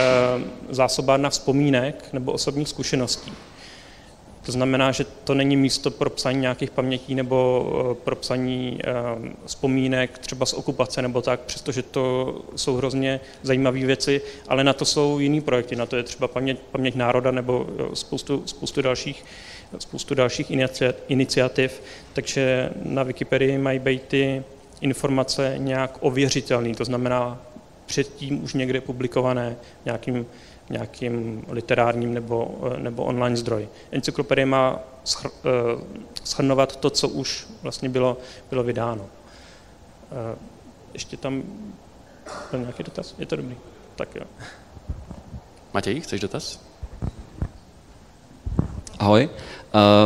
zásobárna 0.68 1.30
vzpomínek 1.30 2.08
nebo 2.12 2.32
osobních 2.32 2.68
zkušeností. 2.68 3.32
To 4.46 4.52
znamená, 4.52 4.92
že 4.92 5.04
to 5.04 5.34
není 5.34 5.56
místo 5.56 5.90
pro 5.90 6.10
psaní 6.10 6.40
nějakých 6.40 6.70
pamětí 6.70 7.14
nebo 7.14 7.66
eh, 7.90 7.94
pro 8.04 8.16
psaní 8.16 8.78
eh, 8.84 8.92
vzpomínek 9.46 10.18
třeba 10.18 10.46
z 10.46 10.52
okupace 10.52 11.02
nebo 11.02 11.22
tak, 11.22 11.40
přestože 11.40 11.82
to 11.82 12.34
jsou 12.56 12.76
hrozně 12.76 13.20
zajímavé 13.42 13.78
věci, 13.78 14.20
ale 14.48 14.64
na 14.64 14.72
to 14.72 14.84
jsou 14.84 15.18
jiný 15.18 15.40
projekty, 15.40 15.76
na 15.76 15.86
to 15.86 15.96
je 15.96 16.02
třeba 16.02 16.28
paměť, 16.28 16.58
paměť 16.72 16.94
národa 16.94 17.30
nebo 17.30 17.66
eh, 17.68 17.96
spoustu, 17.96 18.42
spoustu 18.46 18.82
dalších 18.82 19.24
spoustu 19.78 20.14
dalších 20.14 20.50
iniciativ, 21.08 21.82
takže 22.12 22.70
na 22.84 23.02
Wikipedii 23.02 23.58
mají 23.58 23.78
být 23.78 24.02
ty 24.02 24.42
informace 24.80 25.54
nějak 25.58 25.98
ověřitelné, 26.00 26.74
to 26.74 26.84
znamená 26.84 27.42
předtím 27.86 28.44
už 28.44 28.54
někde 28.54 28.80
publikované 28.80 29.56
nějakým 29.84 30.26
nějakým 30.70 31.44
literárním 31.48 32.14
nebo, 32.14 32.58
nebo 32.78 33.04
online 33.04 33.36
zdroj. 33.36 33.68
Encyklopedie 33.90 34.46
má 34.46 34.78
eh, 35.24 35.28
schrnovat 36.24 36.76
to, 36.76 36.90
co 36.90 37.08
už 37.08 37.46
vlastně 37.62 37.88
bylo, 37.88 38.16
bylo 38.50 38.62
vydáno. 38.62 39.06
Eh, 40.12 40.38
ještě 40.92 41.16
tam 41.16 41.42
byl 42.50 42.60
nějaký 42.60 42.82
dotaz? 42.82 43.14
Je 43.18 43.26
to 43.26 43.36
dobrý. 43.36 43.56
Tak 43.96 44.14
jo. 44.14 44.22
Matěj, 45.74 46.00
chceš 46.00 46.20
dotaz? 46.20 46.60
Ahoj. 48.98 49.28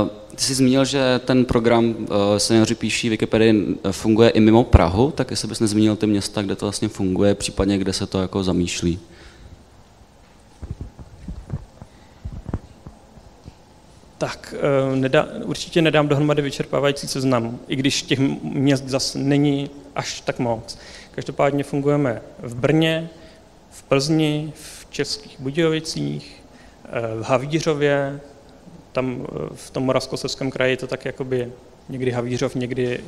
Uh, 0.03 0.09
ty 0.35 0.45
jsi 0.45 0.55
zmínil, 0.55 0.85
že 0.85 1.21
ten 1.25 1.45
program 1.45 1.85
uh, 1.85 1.97
Seniori 2.39 2.75
píší 2.75 3.09
Wikipedii 3.09 3.79
funguje 3.91 4.31
i 4.31 4.41
mimo 4.41 4.65
Prahu, 4.65 5.11
tak 5.11 5.31
jestli 5.31 5.49
bys 5.49 5.61
nezmínil 5.61 5.97
ty 5.97 6.07
města, 6.07 6.43
kde 6.43 6.57
to 6.57 6.67
vlastně 6.67 6.89
funguje, 6.89 7.35
případně 7.35 7.79
kde 7.79 7.93
se 7.93 8.07
to 8.07 8.21
jako 8.21 8.45
zamýšlí. 8.45 9.01
Tak 14.25 14.55
eh, 14.57 14.97
nedá, 14.97 15.29
určitě 15.45 15.83
nedám 15.83 16.09
dohromady 16.09 16.43
vyčerpávající 16.43 17.09
seznam, 17.09 17.59
i 17.69 17.77
když 17.77 18.03
těch 18.03 18.19
měst 18.43 18.85
zase 18.85 19.19
není 19.19 19.71
až 19.95 20.21
tak 20.21 20.39
moc. 20.39 20.79
Každopádně 21.11 21.65
fungujeme 21.65 22.23
v 22.39 22.55
Brně, 22.55 23.09
v 23.71 23.83
Plzni, 23.83 24.53
v 24.55 24.87
Českých 24.91 25.41
Budějovicích, 25.41 26.43
eh, 26.85 26.91
v 27.21 27.23
Havířově, 27.23 28.21
tam 28.93 29.27
eh, 29.29 29.39
v 29.55 29.71
tom 29.71 29.83
Moravskoslezském 29.83 30.51
kraji 30.51 30.73
je 30.73 30.77
to 30.77 30.87
tak 30.87 31.05
jakoby 31.05 31.53
někdy 31.89 32.11
Havířov, 32.11 32.55
někdy 32.55 33.01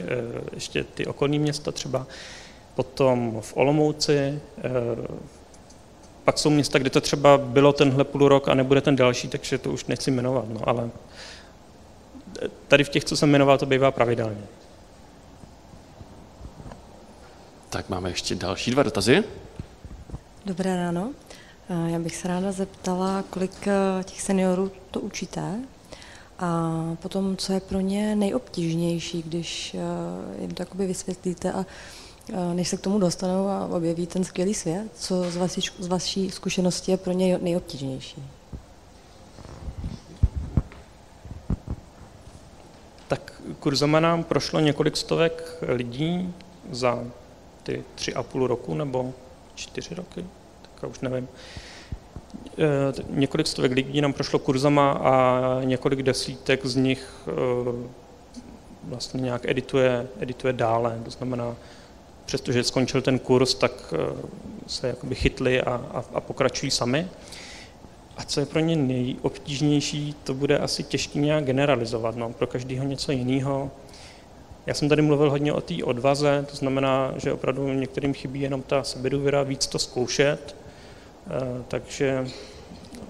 ještě 0.54 0.84
ty 0.84 1.06
okolní 1.06 1.38
města 1.38 1.72
třeba, 1.72 2.06
potom 2.74 3.38
v 3.40 3.56
Olomouci, 3.56 4.40
pak 6.26 6.38
jsou 6.38 6.50
města, 6.50 6.78
kde 6.78 6.90
to 6.90 7.00
třeba 7.00 7.38
bylo 7.38 7.72
tenhle 7.72 8.04
půl 8.04 8.28
rok 8.28 8.48
a 8.48 8.54
nebude 8.54 8.80
ten 8.80 8.96
další, 8.96 9.28
takže 9.28 9.58
to 9.58 9.70
už 9.70 9.84
nechci 9.84 10.10
jmenovat, 10.10 10.44
no, 10.48 10.68
ale 10.68 10.90
tady 12.68 12.84
v 12.84 12.88
těch, 12.88 13.04
co 13.04 13.16
jsem 13.16 13.30
jmenoval, 13.30 13.58
to 13.58 13.66
bývá 13.66 13.90
pravidelně. 13.90 14.42
Tak 17.70 17.88
máme 17.88 18.10
ještě 18.10 18.34
další 18.34 18.70
dva 18.70 18.82
dotazy. 18.82 19.24
Dobré 20.46 20.76
ráno. 20.76 21.10
Eh, 21.68 21.90
já 21.90 21.98
bych 21.98 22.16
se 22.16 22.28
ráda 22.28 22.52
zeptala, 22.52 23.24
kolik 23.30 23.68
eh, 23.68 24.04
těch 24.04 24.22
seniorů 24.22 24.72
to 24.90 25.00
učíte 25.00 25.60
a 26.38 26.72
potom, 27.02 27.36
co 27.36 27.52
je 27.52 27.60
pro 27.60 27.80
ně 27.80 28.16
nejobtížnější, 28.16 29.22
když 29.22 29.74
eh, 29.74 30.40
jim 30.40 30.50
to 30.50 30.62
jakoby 30.62 30.86
vysvětlíte 30.86 31.52
a 31.52 31.66
než 32.54 32.68
se 32.68 32.76
k 32.76 32.80
tomu 32.80 32.98
dostanou 32.98 33.48
a 33.48 33.66
objeví 33.66 34.06
ten 34.06 34.24
skvělý 34.24 34.54
svět, 34.54 34.88
co 34.94 35.30
z 35.30 35.36
vaší, 35.36 35.60
z 35.78 35.86
vaší 35.86 36.30
zkušenosti 36.30 36.90
je 36.90 36.96
pro 36.96 37.12
ně 37.12 37.38
nejobtížnější? 37.38 38.22
Tak 43.08 43.42
kurzama 43.60 44.00
nám 44.00 44.24
prošlo 44.24 44.60
několik 44.60 44.96
stovek 44.96 45.58
lidí 45.62 46.34
za 46.70 47.04
ty 47.62 47.84
tři 47.94 48.14
a 48.14 48.22
půl 48.22 48.46
roku 48.46 48.74
nebo 48.74 49.12
čtyři 49.54 49.94
roky, 49.94 50.24
tak 50.62 50.82
já 50.82 50.88
už 50.88 51.00
nevím. 51.00 51.28
E, 52.58 53.02
několik 53.10 53.46
stovek 53.46 53.72
lidí 53.72 54.00
nám 54.00 54.12
prošlo 54.12 54.38
kurzama 54.38 54.92
a 54.92 55.64
několik 55.64 56.02
desítek 56.02 56.66
z 56.66 56.76
nich 56.76 57.10
e, 57.28 57.32
vlastně 58.84 59.20
nějak 59.20 59.44
edituje, 59.44 60.08
edituje 60.20 60.52
dále. 60.52 61.00
To 61.04 61.10
znamená, 61.10 61.56
přestože 62.26 62.64
skončil 62.64 63.02
ten 63.02 63.18
kurz, 63.18 63.54
tak 63.54 63.94
eh, 63.94 64.16
se 64.66 64.88
jakoby 64.88 65.14
chytli 65.14 65.62
a, 65.62 65.70
a, 65.70 66.04
a 66.14 66.20
pokračují 66.20 66.70
sami. 66.70 67.08
A 68.16 68.24
co 68.24 68.40
je 68.40 68.46
pro 68.46 68.60
ně 68.60 68.76
nejobtížnější, 68.76 70.14
to 70.24 70.34
bude 70.34 70.58
asi 70.58 70.82
těžké 70.82 71.18
nějak 71.18 71.44
generalizovat. 71.44 72.16
No. 72.16 72.32
Pro 72.32 72.46
každého 72.46 72.84
něco 72.84 73.12
jiného. 73.12 73.70
Já 74.66 74.74
jsem 74.74 74.88
tady 74.88 75.02
mluvil 75.02 75.30
hodně 75.30 75.52
o 75.52 75.60
té 75.60 75.84
odvaze, 75.84 76.46
to 76.50 76.56
znamená, 76.56 77.14
že 77.16 77.32
opravdu 77.32 77.72
některým 77.72 78.14
chybí 78.14 78.40
jenom 78.40 78.62
ta 78.62 78.82
sebedůvěra 78.82 79.42
víc 79.42 79.66
to 79.66 79.78
zkoušet, 79.78 80.56
eh, 81.26 81.62
takže 81.68 82.26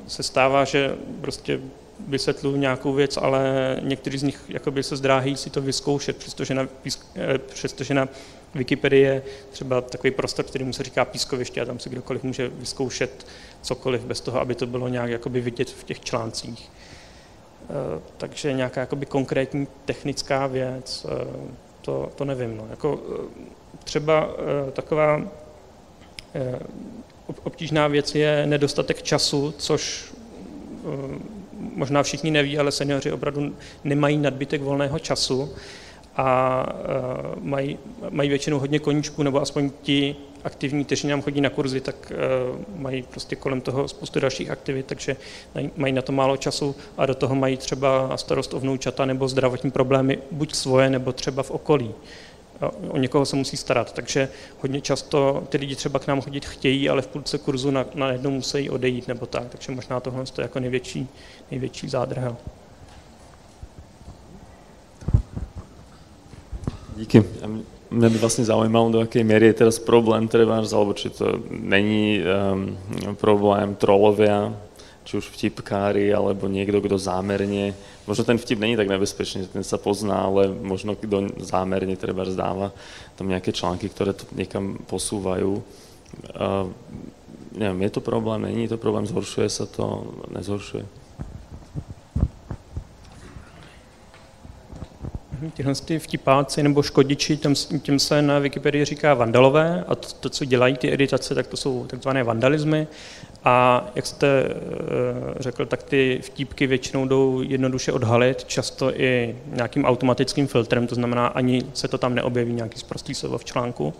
se 0.06 0.22
stává, 0.22 0.64
že 0.64 0.96
prostě 1.20 1.60
vysvětluji 2.08 2.56
nějakou 2.56 2.92
věc, 2.92 3.16
ale 3.16 3.76
někteří 3.82 4.18
z 4.18 4.22
nich 4.22 4.40
jakoby 4.48 4.82
se 4.82 4.96
zdráhají 4.96 5.36
si 5.36 5.50
to 5.50 5.60
vyzkoušet, 5.60 6.16
přestože 6.16 6.54
na, 6.54 6.68
eh, 7.16 7.38
přestože 7.38 7.94
na 7.94 8.08
Wikipedie 8.54 9.12
je 9.14 9.22
třeba 9.50 9.80
takový 9.80 10.10
prostor, 10.10 10.44
který 10.44 10.72
se 10.72 10.82
říká 10.82 11.04
pískoviště 11.04 11.60
a 11.60 11.64
tam 11.64 11.78
si 11.78 11.90
kdokoliv 11.90 12.22
může 12.22 12.48
vyzkoušet 12.48 13.26
cokoliv 13.62 14.04
bez 14.04 14.20
toho, 14.20 14.40
aby 14.40 14.54
to 14.54 14.66
bylo 14.66 14.88
nějak 14.88 15.10
jakoby 15.10 15.40
vidět 15.40 15.70
v 15.70 15.84
těch 15.84 16.00
článcích. 16.00 16.70
Eh, 17.62 18.00
takže 18.16 18.52
nějaká 18.52 18.80
jakoby 18.80 19.06
konkrétní 19.06 19.68
technická 19.84 20.46
věc, 20.46 21.06
eh, 21.08 21.26
to, 21.82 22.12
to 22.14 22.24
nevím. 22.24 22.56
No. 22.56 22.66
Jako, 22.70 23.00
třeba 23.84 24.30
taková 24.72 25.22
obtížná 27.44 27.88
věc 27.88 28.14
je 28.14 28.46
nedostatek 28.46 29.02
času, 29.02 29.54
což 29.58 30.12
možná 31.76 32.02
všichni 32.02 32.30
neví, 32.30 32.58
ale 32.58 32.72
seniori 32.72 33.12
opravdu 33.12 33.56
nemají 33.84 34.18
nadbytek 34.18 34.62
volného 34.62 34.98
času 34.98 35.54
a 36.16 36.66
mají, 37.40 37.78
mají 38.10 38.28
většinou 38.28 38.58
hodně 38.58 38.78
koníčků, 38.78 39.22
nebo 39.22 39.42
aspoň 39.42 39.70
ti 39.82 40.16
aktivní, 40.44 40.84
kteří 40.84 41.08
nám 41.08 41.22
chodí 41.22 41.40
na 41.40 41.50
kurzy, 41.50 41.80
tak 41.80 42.12
mají 42.76 43.02
prostě 43.02 43.36
kolem 43.36 43.60
toho 43.60 43.88
spoustu 43.88 44.20
dalších 44.20 44.50
aktivit, 44.50 44.86
takže 44.86 45.16
mají 45.76 45.92
na 45.92 46.02
to 46.02 46.12
málo 46.12 46.36
času 46.36 46.76
a 46.98 47.06
do 47.06 47.14
toho 47.14 47.34
mají 47.34 47.56
třeba 47.56 48.16
starost 48.16 48.54
o 48.54 48.60
vnoučata 48.60 49.04
nebo 49.04 49.28
zdravotní 49.28 49.70
problémy, 49.70 50.18
buď 50.30 50.54
svoje, 50.54 50.90
nebo 50.90 51.12
třeba 51.12 51.42
v 51.42 51.50
okolí 51.50 51.94
o 52.88 52.96
někoho 52.96 53.26
se 53.26 53.36
musí 53.36 53.56
starat. 53.56 53.92
Takže 53.92 54.28
hodně 54.60 54.80
často 54.80 55.42
ty 55.48 55.58
lidi 55.58 55.76
třeba 55.76 55.98
k 55.98 56.06
nám 56.06 56.20
chodit 56.20 56.44
chtějí, 56.44 56.88
ale 56.88 57.02
v 57.02 57.06
půlce 57.06 57.38
kurzu 57.38 57.70
na, 57.70 57.84
na 57.94 58.12
jednou 58.12 58.30
musí 58.30 58.70
odejít 58.70 59.08
nebo 59.08 59.26
tak. 59.26 59.48
Takže 59.48 59.72
možná 59.72 60.00
tohle 60.00 60.20
je 60.20 60.42
jako 60.42 60.60
největší, 60.60 61.08
největší 61.50 61.88
zádrhel. 61.88 62.36
Díky. 66.96 67.20
Mňa 67.86 68.08
by 68.08 68.18
vlastne 68.18 68.42
zaujímalo, 68.42 68.90
do 68.90 68.98
akej 69.04 69.22
miery 69.22 69.52
je 69.52 69.62
teraz 69.62 69.78
problém 69.78 70.26
trebárs, 70.26 70.74
alebo 70.74 70.90
či 70.90 71.12
to 71.12 71.38
není 71.48 72.18
um, 72.18 72.74
problém 73.14 73.78
trolovia, 73.78 74.50
či 75.06 75.22
už 75.22 75.30
vtipkári, 75.30 76.10
alebo 76.10 76.50
niekto, 76.50 76.82
kto 76.82 76.98
zámerne, 76.98 77.78
možno 78.10 78.26
ten 78.26 78.42
vtip 78.42 78.58
není 78.58 78.74
tak 78.74 78.90
nebezpečný, 78.90 79.46
ten 79.46 79.62
sa 79.62 79.78
pozná, 79.78 80.26
ale 80.26 80.50
možno 80.50 80.98
kto 80.98 81.30
zámerne 81.38 81.94
treba 81.94 82.26
zdáva 82.26 82.74
tam 83.14 83.30
nejaké 83.30 83.54
články, 83.54 83.86
ktoré 83.86 84.18
to 84.18 84.26
niekam 84.34 84.74
posúvajú. 84.90 85.62
Uh, 86.34 86.66
neviem, 87.54 87.86
je 87.86 87.92
to 87.94 88.00
problém, 88.02 88.50
není 88.50 88.66
to 88.66 88.82
problém, 88.82 89.06
zhoršuje 89.06 89.46
sa 89.46 89.64
to, 89.70 90.10
nezhoršuje? 90.34 91.05
Tyhle 95.54 95.74
ty 95.74 95.98
vtipáci 95.98 96.62
nebo 96.62 96.82
škodiči, 96.82 97.36
tím, 97.36 97.54
tím 97.82 97.98
se 97.98 98.22
na 98.22 98.38
Wikipedii 98.38 98.84
říká 98.84 99.14
vandalové 99.14 99.84
a 99.88 99.94
to, 99.94 100.08
to, 100.20 100.30
co 100.30 100.44
dělají 100.44 100.76
ty 100.76 100.92
editace, 100.92 101.34
tak 101.34 101.46
to 101.46 101.56
jsou 101.56 101.86
takzvané 101.86 102.24
vandalismy. 102.24 102.86
A 103.44 103.86
jak 103.94 104.06
jste 104.06 104.26
eh, 104.26 104.54
řekl, 105.40 105.66
tak 105.66 105.82
ty 105.82 106.20
vtípky 106.22 106.66
většinou 106.66 107.06
jdou 107.06 107.42
jednoduše 107.42 107.92
odhalit, 107.92 108.44
často 108.44 109.00
i 109.00 109.36
nějakým 109.46 109.84
automatickým 109.84 110.46
filtrem, 110.46 110.86
to 110.86 110.94
znamená, 110.94 111.26
ani 111.26 111.62
se 111.74 111.88
to 111.88 111.98
tam 111.98 112.14
neobjeví 112.14 112.52
nějaký 112.52 112.78
zprostý 112.78 113.14
slovo 113.14 113.38
v 113.38 113.44
článku. 113.44 113.94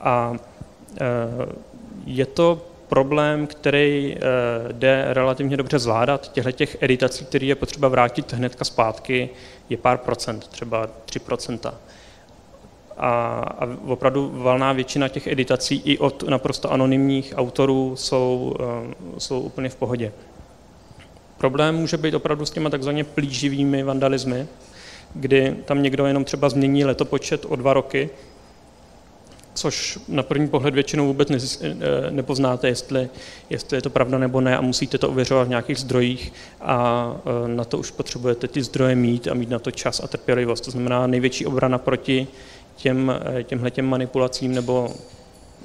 A 0.00 0.36
eh, 1.00 1.52
je 2.06 2.26
to 2.26 2.71
problém, 2.92 3.46
který 3.46 4.16
eh, 4.16 4.72
jde 4.72 5.06
relativně 5.08 5.56
dobře 5.56 5.78
zvládat. 5.78 6.32
Těchto 6.32 6.52
těch 6.52 6.76
editací, 6.80 7.24
které 7.24 7.46
je 7.46 7.54
potřeba 7.54 7.88
vrátit 7.88 8.32
hnedka 8.32 8.64
zpátky, 8.64 9.30
je 9.68 9.76
pár 9.76 9.98
procent, 9.98 10.48
třeba 10.48 10.86
3 11.04 11.18
procenta. 11.18 11.74
A, 12.96 13.08
a 13.58 13.68
opravdu 13.86 14.30
valná 14.34 14.72
většina 14.72 15.08
těch 15.08 15.26
editací 15.26 15.82
i 15.84 15.98
od 15.98 16.22
naprosto 16.22 16.72
anonymních 16.72 17.34
autorů 17.36 17.96
jsou, 17.96 18.54
eh, 18.60 18.94
jsou 19.18 19.40
úplně 19.40 19.68
v 19.68 19.76
pohodě. 19.76 20.12
Problém 21.38 21.74
může 21.74 21.96
být 21.96 22.14
opravdu 22.14 22.46
s 22.46 22.50
těma 22.50 22.70
takzvaně 22.70 23.04
plíživými 23.04 23.82
vandalismy, 23.82 24.46
kdy 25.14 25.56
tam 25.64 25.82
někdo 25.82 26.06
jenom 26.06 26.24
třeba 26.24 26.48
změní 26.48 26.84
letopočet 26.84 27.44
o 27.48 27.56
dva 27.56 27.72
roky, 27.74 28.10
což 29.54 29.98
na 30.08 30.22
první 30.22 30.48
pohled 30.48 30.74
většinou 30.74 31.06
vůbec 31.06 31.58
eh, 31.62 31.76
nepoznáte, 32.10 32.68
jestli, 32.68 33.08
jestli 33.50 33.76
je 33.76 33.82
to 33.82 33.90
pravda 33.90 34.18
nebo 34.18 34.40
ne 34.40 34.56
a 34.56 34.60
musíte 34.60 34.98
to 34.98 35.08
ověřovat 35.08 35.46
v 35.46 35.50
nějakých 35.50 35.78
zdrojích 35.78 36.32
a 36.60 37.06
eh, 37.44 37.48
na 37.48 37.64
to 37.64 37.78
už 37.78 37.90
potřebujete 37.90 38.48
ty 38.48 38.62
zdroje 38.62 38.94
mít 38.94 39.28
a 39.28 39.34
mít 39.34 39.50
na 39.50 39.58
to 39.58 39.70
čas 39.70 40.00
a 40.04 40.06
trpělivost. 40.06 40.64
To 40.64 40.70
znamená 40.70 41.06
největší 41.06 41.46
obrana 41.46 41.78
proti 41.78 42.26
těm, 42.76 43.12
eh, 43.38 43.42
těmhle 43.42 43.70
manipulacím 43.82 44.54
nebo 44.54 44.94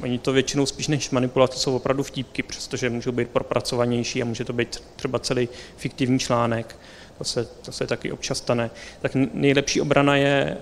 Oni 0.04 0.20
to 0.20 0.34
většinou 0.34 0.66
spíš 0.66 0.88
než 0.88 1.10
manipulace 1.10 1.60
jsou 1.60 1.76
opravdu 1.76 2.04
vtípky, 2.04 2.44
přestože 2.44 2.90
můžou 2.90 3.12
být 3.12 3.30
propracovanější 3.30 4.22
a 4.22 4.26
může 4.26 4.46
to 4.46 4.54
být 4.54 4.84
třeba 4.96 5.20
celý 5.20 5.50
fiktivní 5.78 6.20
článek, 6.20 6.76
to 7.18 7.24
se, 7.24 7.46
to 7.46 7.72
se 7.72 7.88
taky 7.88 8.12
občas 8.12 8.38
stane. 8.38 8.70
Tak 9.02 9.12
nejlepší 9.34 9.82
obrana 9.82 10.16
je 10.16 10.58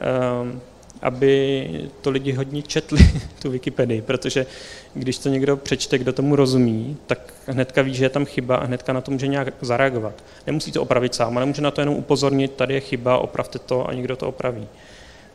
aby 1.02 1.70
to 2.02 2.10
lidi 2.10 2.32
hodně 2.32 2.62
četli, 2.62 3.00
tu 3.42 3.50
Wikipedii, 3.50 4.02
protože 4.02 4.46
když 4.94 5.18
to 5.18 5.30
někdo 5.30 5.58
přečte, 5.58 5.98
kdo 5.98 6.14
tomu 6.14 6.36
rozumí, 6.36 6.98
tak 7.08 7.34
hnedka 7.48 7.82
ví, 7.82 7.94
že 7.94 8.06
je 8.06 8.10
tam 8.10 8.26
chyba 8.26 8.56
a 8.56 8.66
hnedka 8.66 8.94
na 8.94 9.02
to 9.02 9.12
může 9.12 9.28
nějak 9.28 9.54
zareagovat. 9.62 10.24
Nemusí 10.48 10.72
to 10.72 10.82
opravit 10.82 11.16
sám, 11.16 11.38
ale 11.38 11.46
může 11.46 11.62
na 11.62 11.72
to 11.72 11.82
jenom 11.82 11.96
upozornit, 11.96 12.52
tady 12.52 12.74
je 12.74 12.80
chyba, 12.80 13.18
opravte 13.18 13.60
to 13.60 13.90
a 13.90 13.94
někdo 13.94 14.16
to 14.16 14.28
opraví. 14.28 14.68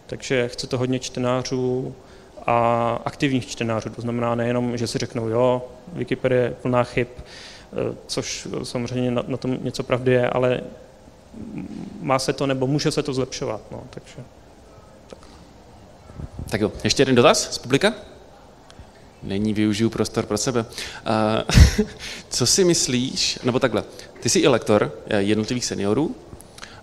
Takže 0.07 0.49
chce 0.49 0.67
to 0.67 0.79
hodně 0.79 0.99
čtenářů 0.99 1.95
a 2.47 2.99
aktivních 3.05 3.47
čtenářů, 3.47 3.91
to 3.91 4.03
znamená 4.03 4.35
nejenom, 4.35 4.77
že 4.77 4.87
si 4.87 4.99
řeknou, 4.99 5.29
jo, 5.29 5.63
Wikipedie 5.93 6.43
je 6.43 6.51
plná 6.51 6.85
chyb, 6.85 7.09
eh, 7.17 7.97
což 8.07 8.49
samozřejmě 8.63 9.11
na, 9.11 9.25
na 9.27 9.37
tom 9.37 9.59
něco 9.63 9.83
pravdy 9.83 10.13
je, 10.13 10.31
ale 10.31 10.61
má 12.01 12.19
se 12.19 12.33
to 12.33 12.47
nebo 12.47 12.67
může 12.67 12.91
se 12.91 13.03
to 13.03 13.15
zlepšovat. 13.15 13.61
No, 13.71 13.83
takže. 13.91 14.17
Tak 16.51 16.61
jo, 16.61 16.73
ještě 16.85 17.03
jeden 17.03 17.15
dotaz 17.15 17.53
z 17.53 17.59
publika? 17.59 17.93
Není, 19.23 19.55
využiju 19.55 19.91
prostor 19.91 20.27
pro 20.27 20.39
sebe. 20.39 20.61
Uh, 20.61 21.87
co 22.31 22.47
si 22.47 22.65
myslíš, 22.65 23.39
nebo 23.45 23.59
takhle, 23.59 23.85
ty 24.21 24.29
jsi 24.29 24.39
i 24.39 24.49
lektor 24.49 24.93
eh, 25.07 25.23
jednotlivých 25.23 25.65
seniorů 25.65 26.15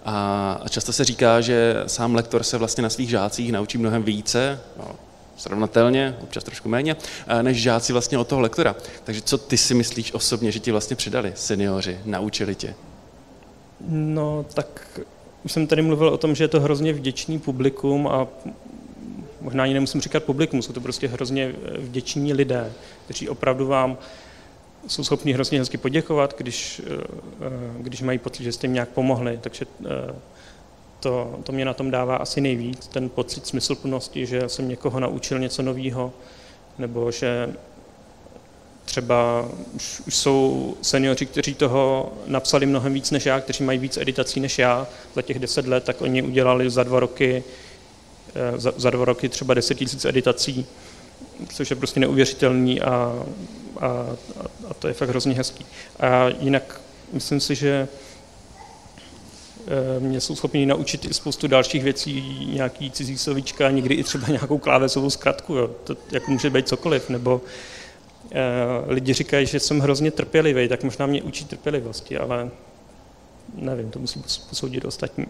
a 0.06 0.60
často 0.70 0.94
se 0.94 1.04
říká, 1.04 1.42
že 1.42 1.84
sám 1.88 2.16
lektor 2.16 2.44
se 2.44 2.58
vlastně 2.58 2.84
na 2.84 2.90
svých 2.90 3.10
žácích 3.10 3.52
naučí 3.52 3.78
mnohem 3.78 4.04
více, 4.04 4.60
no, 4.78 4.96
srovnatelně, 5.38 6.18
občas 6.22 6.44
trošku 6.44 6.70
méně, 6.70 6.96
eh, 7.28 7.44
než 7.44 7.62
žáci 7.62 7.94
vlastně 7.94 8.18
od 8.18 8.28
toho 8.28 8.42
lektora. 8.42 8.76
Takže 9.04 9.22
co 9.22 9.38
ty 9.38 9.58
si 9.58 9.74
myslíš 9.74 10.14
osobně, 10.14 10.52
že 10.52 10.60
ti 10.60 10.72
vlastně 10.72 10.96
přidali 10.96 11.34
seniori, 11.36 12.00
naučili 12.06 12.56
tě? 12.56 12.76
No, 13.90 14.46
tak 14.54 15.00
už 15.44 15.52
jsem 15.52 15.68
tady 15.68 15.82
mluvil 15.82 16.10
o 16.10 16.18
tom, 16.18 16.36
že 16.36 16.44
je 16.44 16.48
to 16.48 16.60
hrozně 16.60 16.94
vděčný 16.94 17.40
publikum 17.40 18.08
a 18.08 18.28
možná 19.42 19.64
ani 19.64 19.74
nemusím 19.74 20.02
říkat 20.02 20.24
publikum, 20.24 20.62
jsou 20.62 20.74
to 20.74 20.82
prostě 20.82 21.08
hrozně 21.08 21.56
eh, 21.66 21.78
vděční 21.78 22.34
lidé, 22.34 22.74
kteří 23.06 23.30
opravdu 23.30 23.68
vám 23.68 23.98
jsou 24.88 25.04
schopni 25.04 25.34
hrozně 25.34 25.60
hezky 25.60 25.78
poděkovat, 25.78 26.36
když, 26.38 26.82
eh, 26.86 26.94
eh, 26.94 27.82
když 27.82 28.02
mají 28.02 28.20
pocit, 28.20 28.44
že 28.44 28.52
jste 28.52 28.68
jim 28.68 28.74
nějak 28.74 28.90
pomohli. 28.90 29.40
Takže 29.42 29.66
to, 31.00 31.40
to 31.44 31.52
mě 31.52 31.66
na 31.66 31.74
tom 31.74 31.92
dává 31.92 32.16
asi 32.16 32.42
nejvíc, 32.42 32.88
ten 32.88 33.10
pocit 33.10 33.48
smysluplnosti, 33.48 34.26
že 34.26 34.50
jsem 34.50 34.70
někoho 34.70 35.00
naučil 35.00 35.40
něco 35.40 35.62
nového, 35.62 36.14
nebo 36.78 37.12
že 37.12 37.50
třeba 38.86 39.50
už, 39.74 40.02
už 40.08 40.16
jsou 40.16 40.74
seniori, 40.82 41.26
kteří 41.26 41.54
toho 41.54 42.14
napsali 42.28 42.66
mnohem 42.66 42.94
víc 42.94 43.12
než 43.12 43.26
já, 43.26 43.40
kteří 43.42 43.64
mají 43.64 43.80
víc 43.80 43.98
editací 43.98 44.40
než 44.40 44.60
já 44.60 44.88
za 45.16 45.22
těch 45.22 45.40
deset 45.40 45.68
let, 45.68 45.84
tak 45.84 46.02
oni 46.02 46.22
udělali 46.22 46.70
za 46.70 46.84
dva 46.84 47.00
roky 47.00 47.44
za, 48.58 48.74
za 48.78 48.90
dva 48.90 49.06
roky 49.06 49.30
třeba 49.30 49.54
10 49.54 49.82
000 49.82 49.92
editací, 50.06 50.66
což 51.54 51.70
je 51.70 51.76
prostě 51.76 52.00
neuvěřitelný 52.00 52.82
a, 52.82 53.24
a, 53.80 53.88
a 54.70 54.74
to 54.80 54.88
je 54.88 54.94
fakt 54.94 55.10
hrozně 55.10 55.34
hezký. 55.34 55.66
A 56.00 56.28
jinak 56.28 56.82
myslím 57.14 57.40
si, 57.40 57.56
že 57.56 57.88
eh, 59.68 60.00
mě 60.00 60.22
jsou 60.22 60.36
schopni 60.36 60.66
naučit 60.66 61.06
i 61.06 61.14
spoustu 61.14 61.48
dalších 61.48 61.84
věcí, 61.84 62.46
nějaký 62.54 62.92
cizí 62.92 63.18
slovíčka, 63.18 63.72
někdy 63.72 63.96
i 63.96 64.04
třeba 64.04 64.28
nějakou 64.28 64.58
klávesovou 64.58 65.10
zkratku, 65.10 65.56
jo. 65.56 65.68
to 65.84 65.98
jako 66.12 66.32
může 66.32 66.50
být 66.50 66.68
cokoliv, 66.68 67.10
nebo 67.10 67.42
eh, 68.32 68.44
lidi 68.88 69.14
říkají, 69.14 69.46
že 69.46 69.60
jsem 69.60 69.80
hrozně 69.80 70.12
trpělivý, 70.12 70.68
tak 70.68 70.84
možná 70.84 71.06
mě 71.06 71.22
učí 71.22 71.46
trpělivosti, 71.46 72.18
ale 72.18 72.50
nevím, 73.56 73.92
to 73.92 74.00
musí 74.00 74.24
posoudit 74.50 74.86
ostatní. 74.86 75.26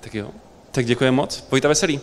Tak 0.00 0.14
jo. 0.14 0.30
Tak 0.70 0.86
děkuji 0.86 1.10
moc. 1.10 1.44
Vojta 1.50 1.68
Veselý. 1.68 2.00